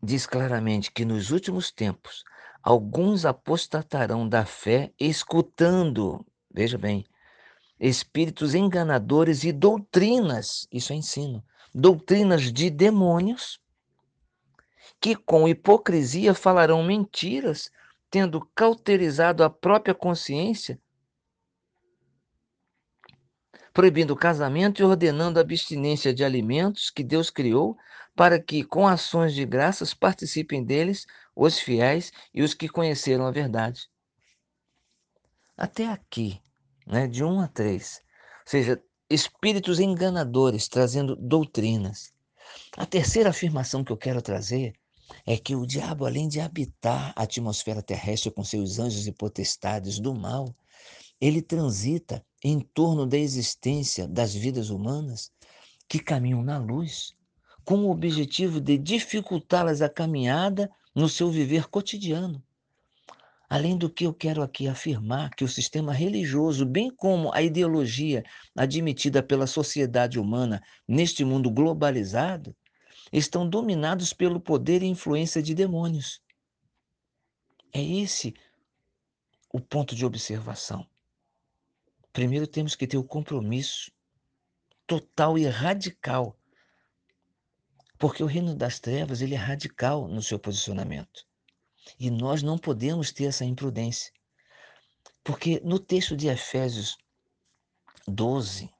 diz 0.00 0.24
claramente 0.24 0.92
que 0.92 1.04
nos 1.04 1.32
últimos 1.32 1.72
tempos 1.72 2.22
alguns 2.62 3.24
apostatarão 3.24 4.28
da 4.28 4.46
fé, 4.46 4.94
escutando, 5.00 6.24
veja 6.48 6.78
bem, 6.78 7.04
espíritos 7.80 8.54
enganadores 8.54 9.42
e 9.42 9.52
doutrinas, 9.52 10.68
isso 10.70 10.92
é 10.92 10.96
ensino, 10.96 11.42
doutrinas 11.74 12.52
de 12.52 12.68
demônios, 12.68 13.58
que 15.00 15.16
com 15.16 15.48
hipocrisia 15.48 16.34
falarão 16.34 16.82
mentiras, 16.82 17.70
tendo 18.10 18.46
cauterizado 18.54 19.42
a 19.42 19.48
própria 19.48 19.94
consciência 19.94 20.78
proibindo 23.72 24.12
o 24.12 24.16
casamento 24.16 24.80
e 24.80 24.84
ordenando 24.84 25.38
a 25.38 25.42
abstinência 25.42 26.12
de 26.12 26.24
alimentos 26.24 26.90
que 26.90 27.02
Deus 27.02 27.30
criou, 27.30 27.76
para 28.14 28.40
que, 28.40 28.64
com 28.64 28.86
ações 28.86 29.32
de 29.34 29.46
graças, 29.46 29.94
participem 29.94 30.62
deles 30.62 31.06
os 31.34 31.58
fiéis 31.58 32.12
e 32.34 32.42
os 32.42 32.52
que 32.52 32.68
conheceram 32.68 33.26
a 33.26 33.30
verdade. 33.30 33.88
Até 35.56 35.86
aqui, 35.86 36.40
né, 36.90 37.06
de 37.06 37.22
1 37.22 37.40
a 37.40 37.48
3, 37.48 38.02
ou 38.02 38.50
seja, 38.50 38.82
espíritos 39.08 39.78
enganadores 39.78 40.68
trazendo 40.68 41.14
doutrinas. 41.16 42.12
A 42.76 42.84
terceira 42.84 43.30
afirmação 43.30 43.84
que 43.84 43.92
eu 43.92 43.96
quero 43.96 44.20
trazer 44.20 44.74
é 45.26 45.36
que 45.36 45.54
o 45.54 45.66
diabo, 45.66 46.04
além 46.04 46.28
de 46.28 46.40
habitar 46.40 47.12
a 47.16 47.22
atmosfera 47.22 47.82
terrestre 47.82 48.30
com 48.30 48.44
seus 48.44 48.78
anjos 48.78 49.06
e 49.06 49.12
potestades 49.12 49.98
do 49.98 50.14
mal, 50.14 50.54
ele 51.20 51.42
transita 51.42 52.24
em 52.42 52.60
torno 52.60 53.06
da 53.06 53.18
existência 53.18 54.08
das 54.08 54.34
vidas 54.34 54.70
humanas 54.70 55.30
que 55.88 55.98
caminham 55.98 56.42
na 56.42 56.58
luz, 56.58 57.14
com 57.64 57.84
o 57.84 57.90
objetivo 57.90 58.60
de 58.60 58.78
dificultá-las 58.78 59.82
a 59.82 59.88
caminhada 59.88 60.70
no 60.94 61.08
seu 61.08 61.30
viver 61.30 61.68
cotidiano. 61.68 62.42
Além 63.50 63.76
do 63.76 63.90
que 63.90 64.04
eu 64.04 64.14
quero 64.14 64.42
aqui 64.42 64.68
afirmar 64.68 65.34
que 65.34 65.42
o 65.42 65.48
sistema 65.48 65.92
religioso, 65.92 66.64
bem 66.64 66.88
como 66.88 67.34
a 67.34 67.42
ideologia 67.42 68.22
admitida 68.56 69.24
pela 69.24 69.44
sociedade 69.44 70.20
humana 70.20 70.62
neste 70.86 71.24
mundo 71.24 71.50
globalizado, 71.50 72.54
estão 73.12 73.48
dominados 73.48 74.12
pelo 74.12 74.40
poder 74.40 74.84
e 74.84 74.86
influência 74.86 75.42
de 75.42 75.52
demônios. 75.52 76.22
É 77.72 77.82
esse 77.82 78.34
o 79.52 79.60
ponto 79.60 79.96
de 79.96 80.06
observação. 80.06 80.86
Primeiro 82.12 82.46
temos 82.46 82.76
que 82.76 82.86
ter 82.86 82.98
o 82.98 83.04
compromisso 83.04 83.90
total 84.86 85.36
e 85.36 85.44
radical. 85.44 86.38
Porque 87.98 88.22
o 88.22 88.26
reino 88.26 88.54
das 88.54 88.78
trevas, 88.78 89.20
ele 89.20 89.34
é 89.34 89.38
radical 89.38 90.06
no 90.06 90.22
seu 90.22 90.38
posicionamento. 90.38 91.28
E 91.98 92.10
nós 92.10 92.42
não 92.42 92.58
podemos 92.58 93.12
ter 93.12 93.24
essa 93.24 93.44
imprudência. 93.44 94.12
Porque 95.22 95.60
no 95.64 95.78
texto 95.78 96.16
de 96.16 96.28
Efésios 96.28 96.96
12, 98.06 98.70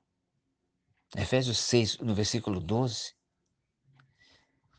Efésios 1.16 1.58
6, 1.58 1.98
no 1.98 2.14
versículo 2.14 2.60
12, 2.60 3.14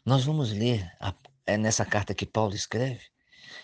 nós 0.05 0.23
vamos 0.23 0.51
ler 0.51 0.91
a, 0.99 1.13
é 1.45 1.57
nessa 1.57 1.85
carta 1.85 2.15
que 2.15 2.25
Paulo 2.25 2.55
escreve, 2.55 3.05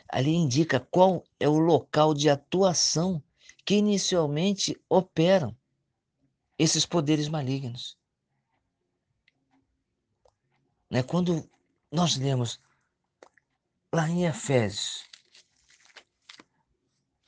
ali 0.10 0.34
indica 0.34 0.80
qual 0.80 1.23
é 1.39 1.47
o 1.47 1.58
local 1.58 2.13
de 2.13 2.30
atuação 2.30 3.23
que 3.65 3.75
inicialmente 3.75 4.80
operam 4.89 5.56
esses 6.58 6.86
poderes 6.86 7.27
malignos. 7.27 7.97
Né? 10.89 11.03
Quando 11.03 11.49
nós 11.91 12.15
lemos 12.15 12.60
lá 13.93 14.10
em 14.10 14.26
Efésios, 14.26 15.06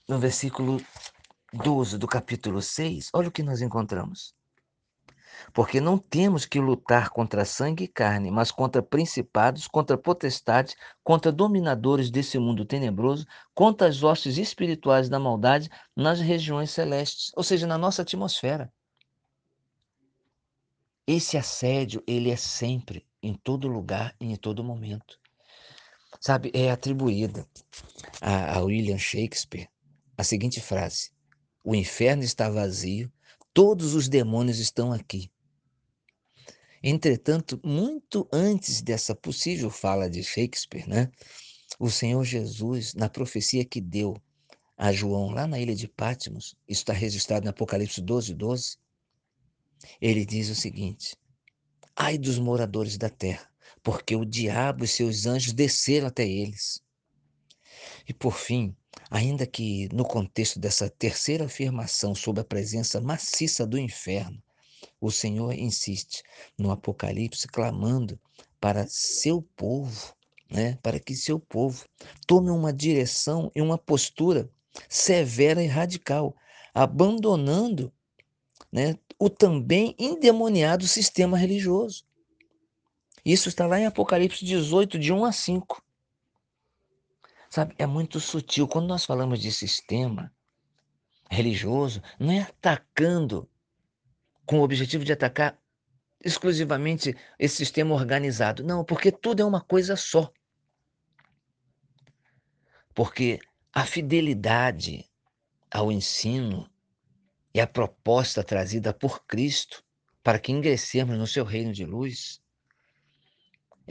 no 0.08 0.20
versículo 0.20 0.82
12 1.54 1.98
do 1.98 2.08
capítulo 2.08 2.62
6, 2.62 3.10
olha 3.14 3.30
o 3.30 3.32
que 3.32 3.44
nós 3.44 3.62
encontramos. 3.62 4.36
Porque 5.54 5.80
não 5.80 5.98
temos 5.98 6.46
que 6.46 6.60
lutar 6.60 7.10
contra 7.12 7.46
sangue 7.46 7.86
e 7.86 7.88
carne, 7.88 8.30
mas 8.30 8.52
contra 8.52 8.84
principados, 8.84 9.68
contra 9.68 9.98
potestades, 9.98 10.76
contra 11.02 11.32
dominadores 11.32 12.12
desse 12.12 12.38
mundo 12.38 12.66
tenebroso, 12.66 13.26
contra 13.56 13.88
as 13.88 14.04
hostes 14.04 14.38
espirituais 14.38 15.08
da 15.08 15.18
maldade 15.18 15.70
nas 15.96 16.20
regiões 16.20 16.72
celestes, 16.72 17.32
ou 17.38 17.44
seja, 17.44 17.66
na 17.66 17.78
nossa 17.78 18.02
atmosfera. 18.02 18.72
Esse 21.08 21.38
assédio, 21.38 22.04
ele 22.06 22.30
é 22.30 22.36
sempre, 22.36 23.08
em 23.24 23.34
todo 23.34 23.68
lugar 23.68 24.14
e 24.20 24.26
em 24.26 24.36
todo 24.36 24.64
momento. 24.64 25.19
Sabe, 26.20 26.52
é 26.54 26.70
atribuída 26.70 27.48
a, 28.22 28.58
a 28.58 28.62
William 28.62 28.98
Shakespeare 28.98 29.70
a 30.18 30.24
seguinte 30.24 30.60
frase: 30.60 31.12
O 31.64 31.74
inferno 31.74 32.24
está 32.24 32.50
vazio, 32.50 33.12
Todos 33.54 33.94
os 33.96 34.08
demônios 34.08 34.60
estão 34.60 34.94
aqui. 34.94 35.32
Entretanto, 36.82 37.60
muito 37.64 38.28
antes 38.32 38.82
dessa 38.82 39.14
possível 39.14 39.70
fala 39.70 40.10
de 40.10 40.24
Shakespeare, 40.24 40.88
né, 40.88 41.12
o 41.78 41.90
Senhor 41.90 42.24
Jesus, 42.24 42.94
na 42.94 43.10
profecia 43.10 43.66
que 43.66 43.82
deu 43.82 44.16
a 44.78 44.94
João 44.94 45.32
lá 45.32 45.46
na 45.46 45.60
ilha 45.60 45.76
de 45.76 45.90
Patmos, 45.90 46.56
isso 46.68 46.82
está 46.82 46.94
registrado 46.94 47.48
em 47.48 47.50
Apocalipse 47.50 48.02
12, 48.02 48.34
12, 48.34 48.78
ele 50.00 50.26
diz 50.26 50.50
o 50.50 50.56
seguinte: 50.56 51.18
Ai 51.96 52.18
dos 52.18 52.40
moradores 52.40 52.98
da 52.98 53.10
terra, 53.10 53.49
porque 53.90 54.16
o 54.16 54.24
diabo 54.24 54.86
e 54.86 54.88
seus 54.88 55.26
anjos 55.26 55.52
desceram 55.52 56.10
até 56.10 56.24
eles. 56.24 56.80
E 58.08 58.14
por 58.14 58.36
fim, 58.36 58.76
ainda 59.10 59.48
que 59.48 59.90
no 59.92 60.06
contexto 60.06 60.60
dessa 60.60 60.88
terceira 60.88 61.46
afirmação 61.46 62.14
sobre 62.14 62.42
a 62.42 62.46
presença 62.46 63.02
maciça 63.02 63.66
do 63.66 63.80
inferno, 63.80 64.40
o 65.02 65.10
Senhor 65.10 65.56
insiste 65.56 66.22
no 66.56 66.70
Apocalipse 66.70 67.48
clamando 67.48 68.20
para 68.62 68.86
seu 68.88 69.42
povo, 69.42 70.16
né, 70.52 70.78
para 70.84 71.00
que 71.00 71.16
seu 71.16 71.40
povo 71.40 71.84
tome 72.28 72.52
uma 72.52 72.72
direção 72.72 73.52
e 73.56 73.60
uma 73.60 73.76
postura 73.80 74.48
severa 74.88 75.64
e 75.64 75.68
radical, 75.68 76.36
abandonando 76.76 77.92
né, 78.72 79.00
o 79.18 79.32
também 79.32 79.96
endemoniado 79.98 80.88
sistema 80.88 81.36
religioso. 81.36 82.08
Isso 83.26 83.50
está 83.50 83.66
lá 83.68 83.80
em 83.80 83.86
Apocalipse 83.86 84.46
18, 84.46 84.98
de 84.98 85.12
1 85.12 85.26
a 85.26 85.32
5. 85.32 85.84
Sabe, 87.50 87.74
é 87.78 87.86
muito 87.86 88.20
sutil. 88.20 88.68
Quando 88.68 88.88
nós 88.88 89.06
falamos 89.06 89.40
de 89.40 89.52
sistema 89.52 90.32
religioso, 91.30 92.02
não 92.20 92.32
é 92.32 92.42
atacando 92.42 93.50
com 94.46 94.60
o 94.60 94.64
objetivo 94.64 95.04
de 95.04 95.14
atacar 95.14 95.60
exclusivamente 96.24 97.16
esse 97.38 97.58
sistema 97.58 97.94
organizado. 97.96 98.64
Não, 98.64 98.84
porque 98.84 99.12
tudo 99.12 99.42
é 99.42 99.46
uma 99.46 99.62
coisa 99.62 99.96
só. 99.96 100.32
Porque 102.94 103.40
a 103.74 103.86
fidelidade 103.86 105.10
ao 105.72 105.92
ensino 105.92 106.70
e 107.54 107.62
a 107.62 107.68
proposta 107.68 108.44
trazida 108.44 108.94
por 108.94 109.26
Cristo 109.26 109.84
para 110.24 110.40
que 110.40 110.52
ingressemos 110.52 111.18
no 111.18 111.28
seu 111.28 111.46
reino 111.46 111.72
de 111.72 111.86
luz, 111.86 112.42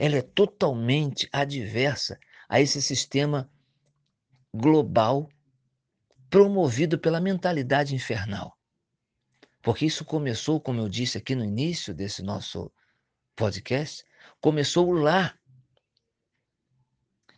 ela 0.01 0.15
é 0.15 0.21
totalmente 0.21 1.27
adversa 1.29 2.17
a 2.47 2.61
esse 2.61 2.81
sistema 2.81 3.51
global 4.53 5.29
promovido 6.29 6.97
pela 6.97 7.19
mentalidade 7.19 7.93
infernal. 7.93 8.57
Porque 9.61 9.85
isso 9.85 10.05
começou, 10.05 10.61
como 10.61 10.79
eu 10.79 10.87
disse 10.87 11.17
aqui 11.17 11.35
no 11.35 11.43
início 11.43 11.93
desse 11.93 12.23
nosso 12.23 12.71
podcast, 13.35 14.05
começou 14.39 14.89
lá, 14.93 15.37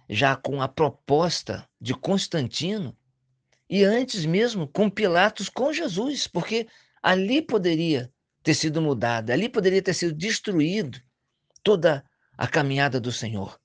já 0.07 0.35
com 0.35 0.61
a 0.61 0.67
proposta 0.67 1.67
de 1.79 1.95
Constantino, 1.95 2.95
e 3.67 3.83
antes 3.83 4.23
mesmo 4.23 4.67
com 4.67 4.87
Pilatos 4.87 5.49
com 5.49 5.73
Jesus, 5.73 6.27
porque 6.27 6.67
ali 7.01 7.41
poderia 7.41 8.13
ter 8.43 8.53
sido 8.53 8.83
mudada, 8.83 9.33
ali 9.33 9.49
poderia 9.49 9.81
ter 9.81 9.95
sido 9.95 10.13
destruído 10.13 11.01
toda 11.63 12.05
a 12.37 12.47
caminhada 12.47 12.99
do 12.99 13.11
Senhor. 13.11 13.59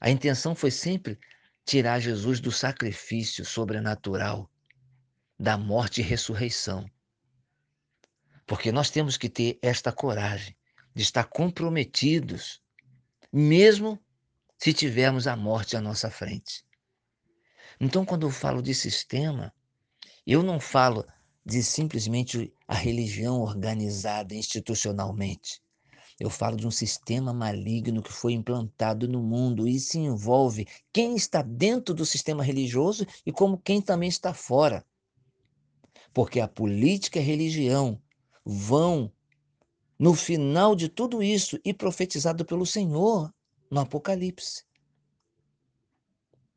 A 0.00 0.10
intenção 0.10 0.54
foi 0.54 0.70
sempre 0.70 1.18
tirar 1.64 2.00
Jesus 2.00 2.40
do 2.40 2.50
sacrifício 2.50 3.44
sobrenatural, 3.44 4.50
da 5.38 5.56
morte 5.58 6.00
e 6.00 6.04
ressurreição. 6.04 6.88
Porque 8.46 8.72
nós 8.72 8.90
temos 8.90 9.16
que 9.16 9.28
ter 9.28 9.58
esta 9.60 9.92
coragem 9.92 10.56
de 10.94 11.02
estar 11.02 11.24
comprometidos, 11.24 12.62
mesmo 13.32 14.02
se 14.56 14.72
tivermos 14.72 15.26
a 15.26 15.36
morte 15.36 15.76
à 15.76 15.80
nossa 15.80 16.10
frente. 16.10 16.64
Então, 17.78 18.04
quando 18.04 18.26
eu 18.26 18.30
falo 18.30 18.60
de 18.62 18.74
sistema, 18.74 19.54
eu 20.26 20.42
não 20.42 20.58
falo 20.58 21.06
de 21.44 21.62
simplesmente 21.62 22.52
a 22.66 22.74
religião 22.74 23.40
organizada 23.40 24.34
institucionalmente. 24.34 25.62
Eu 26.18 26.28
falo 26.28 26.56
de 26.56 26.66
um 26.66 26.70
sistema 26.70 27.32
maligno 27.32 28.02
que 28.02 28.12
foi 28.12 28.32
implantado 28.32 29.06
no 29.06 29.22
mundo 29.22 29.68
e 29.68 29.78
se 29.78 29.98
envolve 29.98 30.66
quem 30.92 31.14
está 31.14 31.42
dentro 31.42 31.94
do 31.94 32.04
sistema 32.04 32.42
religioso 32.42 33.06
e 33.24 33.30
como 33.30 33.58
quem 33.58 33.80
também 33.80 34.08
está 34.08 34.34
fora. 34.34 34.84
Porque 36.12 36.40
a 36.40 36.48
política 36.48 37.20
e 37.20 37.22
a 37.22 37.24
religião 37.24 38.02
vão, 38.44 39.12
no 39.96 40.12
final 40.12 40.74
de 40.74 40.88
tudo 40.88 41.22
isso, 41.22 41.58
e 41.64 41.72
profetizado 41.72 42.44
pelo 42.44 42.66
Senhor 42.66 43.32
no 43.70 43.80
Apocalipse. 43.80 44.64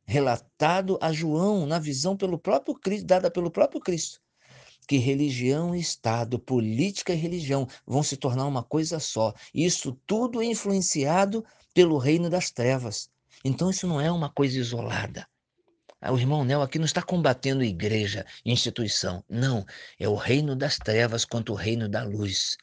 Relatado 0.06 0.98
a 1.00 1.14
João 1.14 1.68
na 1.68 1.78
visão 1.78 2.18
pelo 2.18 2.40
próprio 2.40 2.74
Cristo, 2.74 3.06
dada 3.06 3.30
pelo 3.30 3.52
próprio 3.52 3.80
Cristo 3.80 4.21
que 4.92 4.98
religião 4.98 5.74
e 5.74 5.80
Estado, 5.80 6.38
política 6.38 7.14
e 7.14 7.16
religião 7.16 7.66
vão 7.88 8.04
se 8.04 8.18
tornar 8.18 8.46
uma 8.46 8.62
coisa 8.62 9.00
só. 9.00 9.34
Isso 9.54 9.98
tudo 10.06 10.42
é 10.42 10.46
influenciado 10.46 11.46
pelo 11.74 11.98
reino 11.98 12.30
das 12.30 12.52
trevas. 12.52 13.10
Então 13.42 13.70
isso 13.70 13.88
não 13.88 14.02
é 14.02 14.12
uma 14.12 14.30
coisa 14.30 14.60
isolada. 14.60 15.26
Ah, 16.02 16.12
o 16.12 16.20
irmão 16.20 16.44
Nel 16.44 16.62
aqui 16.62 16.78
não 16.78 16.84
está 16.84 17.02
combatendo 17.02 17.64
igreja, 17.64 18.26
instituição. 18.44 19.24
Não, 19.30 19.66
é 19.98 20.10
o 20.10 20.16
reino 20.16 20.58
das 20.58 20.78
trevas 20.78 21.24
contra 21.24 21.54
o 21.54 21.56
reino 21.58 21.88
da 21.88 22.04
luz. 22.04 22.58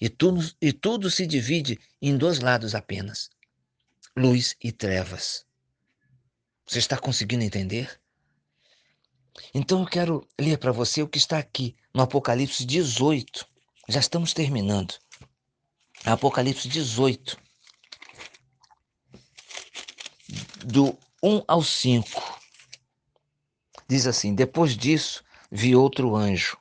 E 0.00 0.08
tudo, 0.08 0.50
e 0.62 0.72
tudo 0.72 1.10
se 1.10 1.26
divide 1.26 1.78
em 2.00 2.16
dois 2.16 2.40
lados 2.40 2.74
apenas: 2.74 3.28
luz 4.16 4.56
e 4.64 4.72
trevas. 4.72 5.44
Você 6.66 6.78
está 6.78 6.96
conseguindo 6.96 7.44
entender? 7.44 8.00
Então 9.54 9.80
eu 9.80 9.86
quero 9.86 10.26
ler 10.38 10.58
para 10.58 10.72
você 10.72 11.00
o 11.00 11.08
que 11.08 11.16
está 11.16 11.38
aqui 11.38 11.76
no 11.94 12.02
Apocalipse 12.02 12.64
18. 12.66 13.46
Já 13.88 14.00
estamos 14.00 14.32
terminando. 14.32 14.94
Apocalipse 16.04 16.68
18, 16.68 17.38
do 20.64 20.98
1 21.22 21.44
ao 21.46 21.62
5. 21.62 22.40
Diz 23.88 24.06
assim: 24.08 24.34
Depois 24.34 24.76
disso, 24.76 25.22
vi 25.50 25.76
outro 25.76 26.16
anjo 26.16 26.58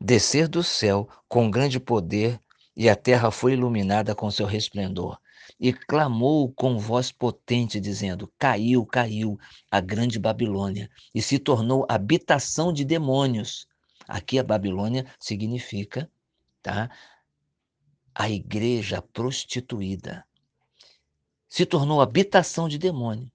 descer 0.00 0.46
do 0.46 0.62
céu 0.62 1.08
com 1.28 1.50
grande 1.50 1.80
poder, 1.80 2.40
e 2.76 2.88
a 2.88 2.94
terra 2.94 3.30
foi 3.30 3.54
iluminada 3.54 4.14
com 4.14 4.30
seu 4.30 4.46
resplendor 4.46 5.18
e 5.58 5.72
clamou 5.72 6.52
com 6.52 6.78
voz 6.78 7.10
potente, 7.10 7.80
dizendo: 7.80 8.32
Caiu, 8.38 8.84
caiu 8.84 9.38
a 9.70 9.80
grande 9.80 10.18
Babilônia 10.18 10.90
e 11.14 11.22
se 11.22 11.38
tornou 11.38 11.86
habitação 11.88 12.72
de 12.72 12.84
demônios. 12.84 13.66
Aqui 14.06 14.38
a 14.38 14.44
Babilônia 14.44 15.06
significa, 15.18 16.10
tá? 16.62 16.90
A 18.14 18.30
igreja 18.30 19.02
prostituída. 19.02 20.24
Se 21.48 21.64
tornou 21.64 22.00
habitação 22.00 22.68
de 22.68 22.78
demônio 22.78 23.30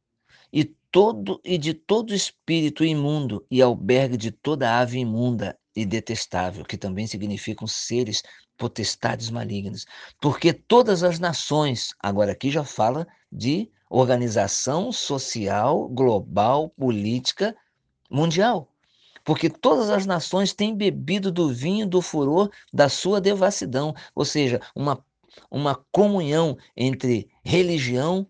e 0.53 0.65
todo 0.91 1.41
e 1.43 1.57
de 1.57 1.73
todo 1.73 2.13
espírito 2.13 2.83
imundo 2.83 3.45
e 3.49 3.61
albergue 3.61 4.17
de 4.17 4.31
toda 4.31 4.79
ave 4.79 4.99
imunda 4.99 5.57
e 5.75 5.85
detestável, 5.85 6.65
que 6.65 6.77
também 6.77 7.07
significam 7.07 7.67
seres 7.67 8.23
potestades 8.57 9.29
malignas, 9.29 9.85
porque 10.19 10.53
todas 10.53 11.03
as 11.03 11.17
nações, 11.19 11.95
agora 11.99 12.31
aqui 12.31 12.51
já 12.51 12.63
fala 12.63 13.07
de 13.31 13.69
organização 13.89 14.91
social, 14.91 15.87
global, 15.89 16.69
política, 16.69 17.55
mundial. 18.09 18.69
Porque 19.23 19.49
todas 19.49 19.89
as 19.89 20.05
nações 20.05 20.53
têm 20.53 20.75
bebido 20.75 21.31
do 21.31 21.53
vinho 21.53 21.85
do 21.85 22.01
furor 22.01 22.49
da 22.73 22.89
sua 22.89 23.21
devassidão, 23.21 23.93
ou 24.15 24.25
seja, 24.25 24.59
uma, 24.75 25.03
uma 25.49 25.75
comunhão 25.91 26.57
entre 26.75 27.29
religião 27.43 28.27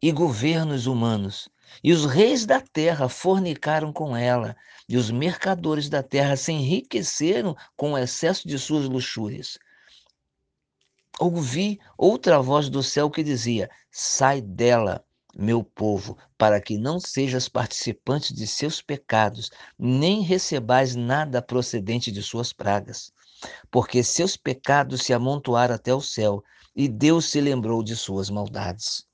e 0.00 0.12
governos 0.12 0.86
humanos. 0.86 1.48
E 1.82 1.92
os 1.92 2.04
reis 2.04 2.46
da 2.46 2.60
terra 2.60 3.08
fornicaram 3.08 3.92
com 3.92 4.16
ela, 4.16 4.56
e 4.88 4.96
os 4.96 5.10
mercadores 5.10 5.88
da 5.88 6.02
terra 6.02 6.36
se 6.36 6.52
enriqueceram 6.52 7.56
com 7.76 7.92
o 7.92 7.98
excesso 7.98 8.48
de 8.48 8.58
suas 8.58 8.86
luxúrias. 8.86 9.58
Ouvi 11.20 11.80
outra 11.96 12.40
voz 12.40 12.68
do 12.68 12.82
céu 12.82 13.10
que 13.10 13.24
dizia: 13.24 13.68
Sai 13.90 14.40
dela, 14.40 15.04
meu 15.36 15.64
povo, 15.64 16.16
para 16.36 16.60
que 16.60 16.78
não 16.78 17.00
sejas 17.00 17.48
participante 17.48 18.32
de 18.32 18.46
seus 18.46 18.80
pecados, 18.80 19.50
nem 19.76 20.22
recebais 20.22 20.94
nada 20.94 21.42
procedente 21.42 22.12
de 22.12 22.22
suas 22.22 22.52
pragas. 22.52 23.12
Porque 23.70 24.02
seus 24.04 24.36
pecados 24.36 25.02
se 25.02 25.12
amontoaram 25.12 25.74
até 25.74 25.92
o 25.92 26.00
céu, 26.00 26.42
e 26.74 26.88
Deus 26.88 27.24
se 27.26 27.40
lembrou 27.40 27.82
de 27.82 27.96
suas 27.96 28.30
maldades. 28.30 29.07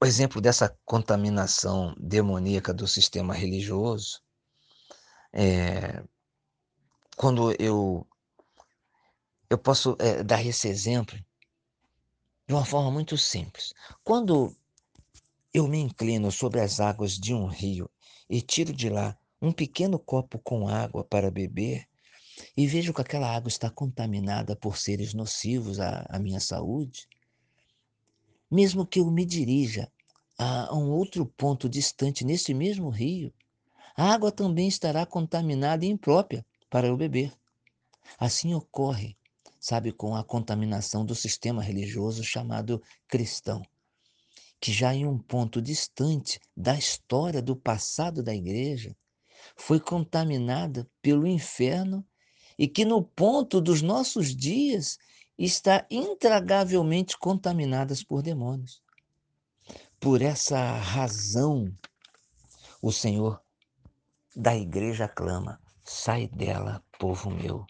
O 0.00 0.06
exemplo 0.06 0.40
dessa 0.40 0.76
contaminação 0.84 1.92
demoníaca 1.98 2.72
do 2.72 2.86
sistema 2.86 3.34
religioso 3.34 4.22
é 5.32 6.04
quando 7.16 7.52
eu 7.60 8.06
eu 9.50 9.58
posso 9.58 9.96
é, 9.98 10.22
dar 10.22 10.44
esse 10.44 10.68
exemplo 10.68 11.18
de 12.46 12.54
uma 12.54 12.64
forma 12.64 12.90
muito 12.90 13.18
simples. 13.18 13.74
Quando 14.04 14.54
eu 15.52 15.66
me 15.66 15.78
inclino 15.78 16.30
sobre 16.30 16.60
as 16.60 16.78
águas 16.78 17.12
de 17.14 17.34
um 17.34 17.46
rio 17.46 17.90
e 18.30 18.40
tiro 18.40 18.72
de 18.72 18.88
lá 18.88 19.18
um 19.42 19.50
pequeno 19.50 19.98
copo 19.98 20.38
com 20.38 20.68
água 20.68 21.02
para 21.02 21.30
beber 21.30 21.88
e 22.56 22.66
vejo 22.68 22.94
que 22.94 23.00
aquela 23.00 23.34
água 23.34 23.48
está 23.48 23.68
contaminada 23.68 24.54
por 24.54 24.76
seres 24.76 25.12
nocivos 25.12 25.80
à, 25.80 26.06
à 26.08 26.18
minha 26.20 26.38
saúde, 26.38 27.08
mesmo 28.50 28.86
que 28.86 29.00
eu 29.00 29.10
me 29.10 29.24
dirija 29.24 29.90
a 30.38 30.74
um 30.74 30.90
outro 30.90 31.26
ponto 31.26 31.68
distante 31.68 32.24
nesse 32.24 32.54
mesmo 32.54 32.88
rio, 32.88 33.32
a 33.96 34.12
água 34.12 34.30
também 34.30 34.68
estará 34.68 35.04
contaminada 35.04 35.84
e 35.84 35.88
imprópria 35.88 36.46
para 36.70 36.86
eu 36.86 36.96
beber. 36.96 37.32
Assim 38.18 38.54
ocorre, 38.54 39.16
sabe, 39.60 39.92
com 39.92 40.14
a 40.14 40.22
contaminação 40.22 41.04
do 41.04 41.14
sistema 41.14 41.62
religioso 41.62 42.22
chamado 42.22 42.80
cristão, 43.08 43.62
que 44.60 44.72
já 44.72 44.94
em 44.94 45.04
um 45.04 45.18
ponto 45.18 45.60
distante 45.60 46.40
da 46.56 46.76
história 46.76 47.42
do 47.42 47.56
passado 47.56 48.22
da 48.22 48.34
igreja, 48.34 48.96
foi 49.56 49.80
contaminada 49.80 50.88
pelo 51.02 51.26
inferno 51.26 52.06
e 52.58 52.66
que 52.66 52.84
no 52.84 53.02
ponto 53.02 53.60
dos 53.60 53.82
nossos 53.82 54.34
dias 54.34 54.98
está 55.38 55.86
intragavelmente 55.88 57.16
contaminadas 57.16 58.02
por 58.02 58.22
demônios. 58.22 58.82
Por 60.00 60.20
essa 60.20 60.58
razão, 60.76 61.72
o 62.82 62.90
Senhor 62.90 63.40
da 64.34 64.56
igreja 64.56 65.08
clama: 65.08 65.60
sai 65.84 66.26
dela, 66.28 66.82
povo 66.98 67.30
meu. 67.30 67.64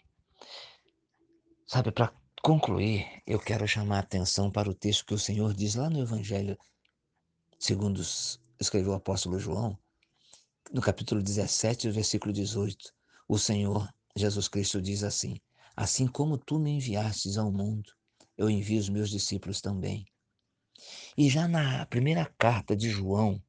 Sabe, 1.67 1.91
para 1.91 2.11
concluir, 2.41 3.21
eu 3.27 3.39
quero 3.39 3.67
chamar 3.67 3.97
a 3.97 3.99
atenção 3.99 4.49
para 4.51 4.69
o 4.69 4.73
texto 4.73 5.05
que 5.05 5.13
o 5.13 5.19
Senhor 5.19 5.53
diz 5.53 5.75
lá 5.75 5.89
no 5.89 5.99
Evangelho, 5.99 6.57
segundo 7.59 8.01
escreveu 8.59 8.93
o 8.93 8.95
apóstolo 8.95 9.39
João, 9.39 9.77
no 10.71 10.81
capítulo 10.81 11.21
17, 11.21 11.91
versículo 11.91 12.33
18. 12.33 12.93
O 13.27 13.37
Senhor 13.37 13.87
Jesus 14.15 14.47
Cristo 14.47 14.81
diz 14.81 15.03
assim: 15.03 15.39
Assim 15.79 16.07
como 16.07 16.37
tu 16.37 16.59
me 16.59 16.71
enviastes 16.71 17.37
ao 17.37 17.49
mundo, 17.49 17.95
eu 18.37 18.49
envio 18.49 18.81
os 18.81 18.89
meus 18.89 19.09
discípulos 19.09 19.61
também. 19.61 20.05
E 21.17 21.29
já 21.29 21.47
na 21.47 21.85
primeira 21.85 22.25
carta 22.37 22.75
de 22.75 22.89
João, 22.89 23.41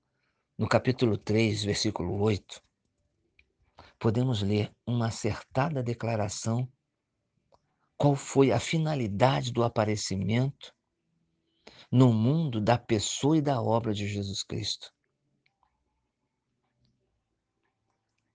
no 0.57 0.68
capítulo 0.68 1.18
3, 1.18 1.64
versículo 1.64 2.20
8, 2.20 2.62
podemos 3.99 4.43
ler 4.43 4.72
uma 4.87 5.09
acertada 5.09 5.83
declaração 5.83 6.72
qual 7.97 8.14
foi 8.14 8.53
a 8.53 8.61
finalidade 8.61 9.51
do 9.51 9.64
aparecimento 9.64 10.72
no 11.91 12.12
mundo 12.12 12.61
da 12.61 12.78
pessoa 12.78 13.39
e 13.39 13.43
da 13.43 13.61
obra 13.61 13.93
de 13.93 14.07
Jesus 14.07 14.45
Cristo. 14.45 14.95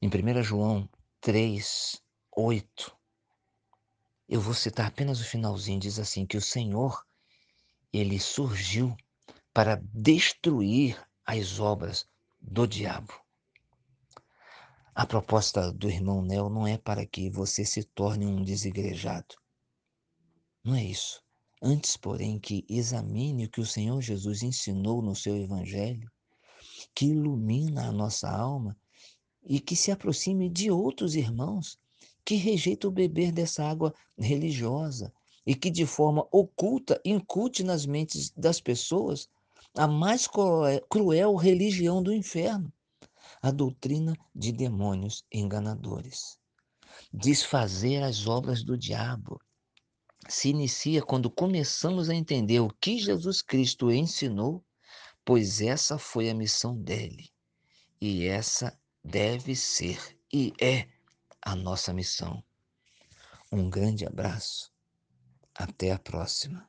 Em 0.02 0.10
1 0.10 0.44
João 0.44 0.90
3, 1.22 2.04
8, 2.36 3.05
eu 4.28 4.42
vou 4.42 4.54
citar 4.54 4.88
apenas 4.88 5.20
o 5.22 5.26
finalzinho, 5.26 5.80
diz 5.80 6.00
assim: 6.00 6.26
que 6.26 6.38
o 6.38 6.42
Senhor, 6.42 7.06
ele 7.94 8.20
surgiu 8.20 8.96
para 9.54 9.82
destruir 9.94 11.00
as 11.26 11.60
obras 11.60 12.08
do 12.42 12.68
diabo. 12.68 13.14
A 14.94 15.06
proposta 15.06 15.72
do 15.72 15.90
irmão 15.90 16.22
Nel 16.22 16.50
não 16.50 16.66
é 16.66 16.78
para 16.78 17.06
que 17.06 17.30
você 17.30 17.66
se 17.66 17.84
torne 17.84 18.26
um 18.26 18.44
desigrejado. 18.44 19.36
Não 20.64 20.76
é 20.76 20.84
isso. 20.84 21.22
Antes, 21.62 21.98
porém, 21.98 22.40
que 22.40 22.66
examine 22.70 23.46
o 23.46 23.50
que 23.50 23.62
o 23.62 23.66
Senhor 23.66 24.02
Jesus 24.02 24.42
ensinou 24.42 25.02
no 25.02 25.16
seu 25.16 25.36
Evangelho, 25.36 26.12
que 26.94 27.08
ilumina 27.08 27.88
a 27.88 27.92
nossa 27.92 28.30
alma 28.30 28.78
e 29.44 29.60
que 29.60 29.76
se 29.76 29.92
aproxime 29.92 30.50
de 30.50 30.72
outros 30.72 31.16
irmãos 31.16 31.80
que 32.26 32.36
rejeitam 32.36 32.92
beber 32.92 33.32
dessa 33.32 33.64
água 33.64 33.94
religiosa 34.18 35.14
e 35.46 35.54
que 35.54 35.70
de 35.70 35.86
forma 35.86 36.28
oculta 36.32 37.00
incute 37.06 37.64
nas 37.64 37.86
mentes 37.86 38.32
das 38.32 38.60
pessoas 38.60 39.30
a 39.78 39.88
mais 39.88 40.28
cruel 40.90 41.36
religião 41.36 42.02
do 42.02 42.12
inferno, 42.12 42.74
a 43.42 43.52
doutrina 43.52 44.18
de 44.34 44.52
demônios 44.52 45.24
enganadores. 45.32 46.40
Desfazer 47.14 48.02
as 48.02 48.26
obras 48.26 48.64
do 48.64 48.78
diabo, 48.78 49.40
se 50.28 50.50
inicia 50.50 51.04
quando 51.04 51.30
começamos 51.30 52.10
a 52.10 52.16
entender 52.16 52.60
o 52.60 52.74
que 52.82 52.98
Jesus 52.98 53.42
Cristo 53.42 53.92
ensinou, 53.92 54.64
pois 55.24 55.62
essa 55.62 55.98
foi 56.00 56.30
a 56.30 56.34
missão 56.34 56.76
dele. 56.76 57.30
E 58.02 58.26
essa 58.26 58.78
deve 59.04 59.56
ser 59.56 60.18
e 60.34 60.52
é 60.60 60.88
a 61.46 61.56
nossa 61.56 61.94
missão. 61.94 62.44
Um 63.52 63.70
grande 63.70 64.06
abraço. 64.06 64.74
Até 65.54 65.92
a 65.92 66.00
próxima. 66.00 66.68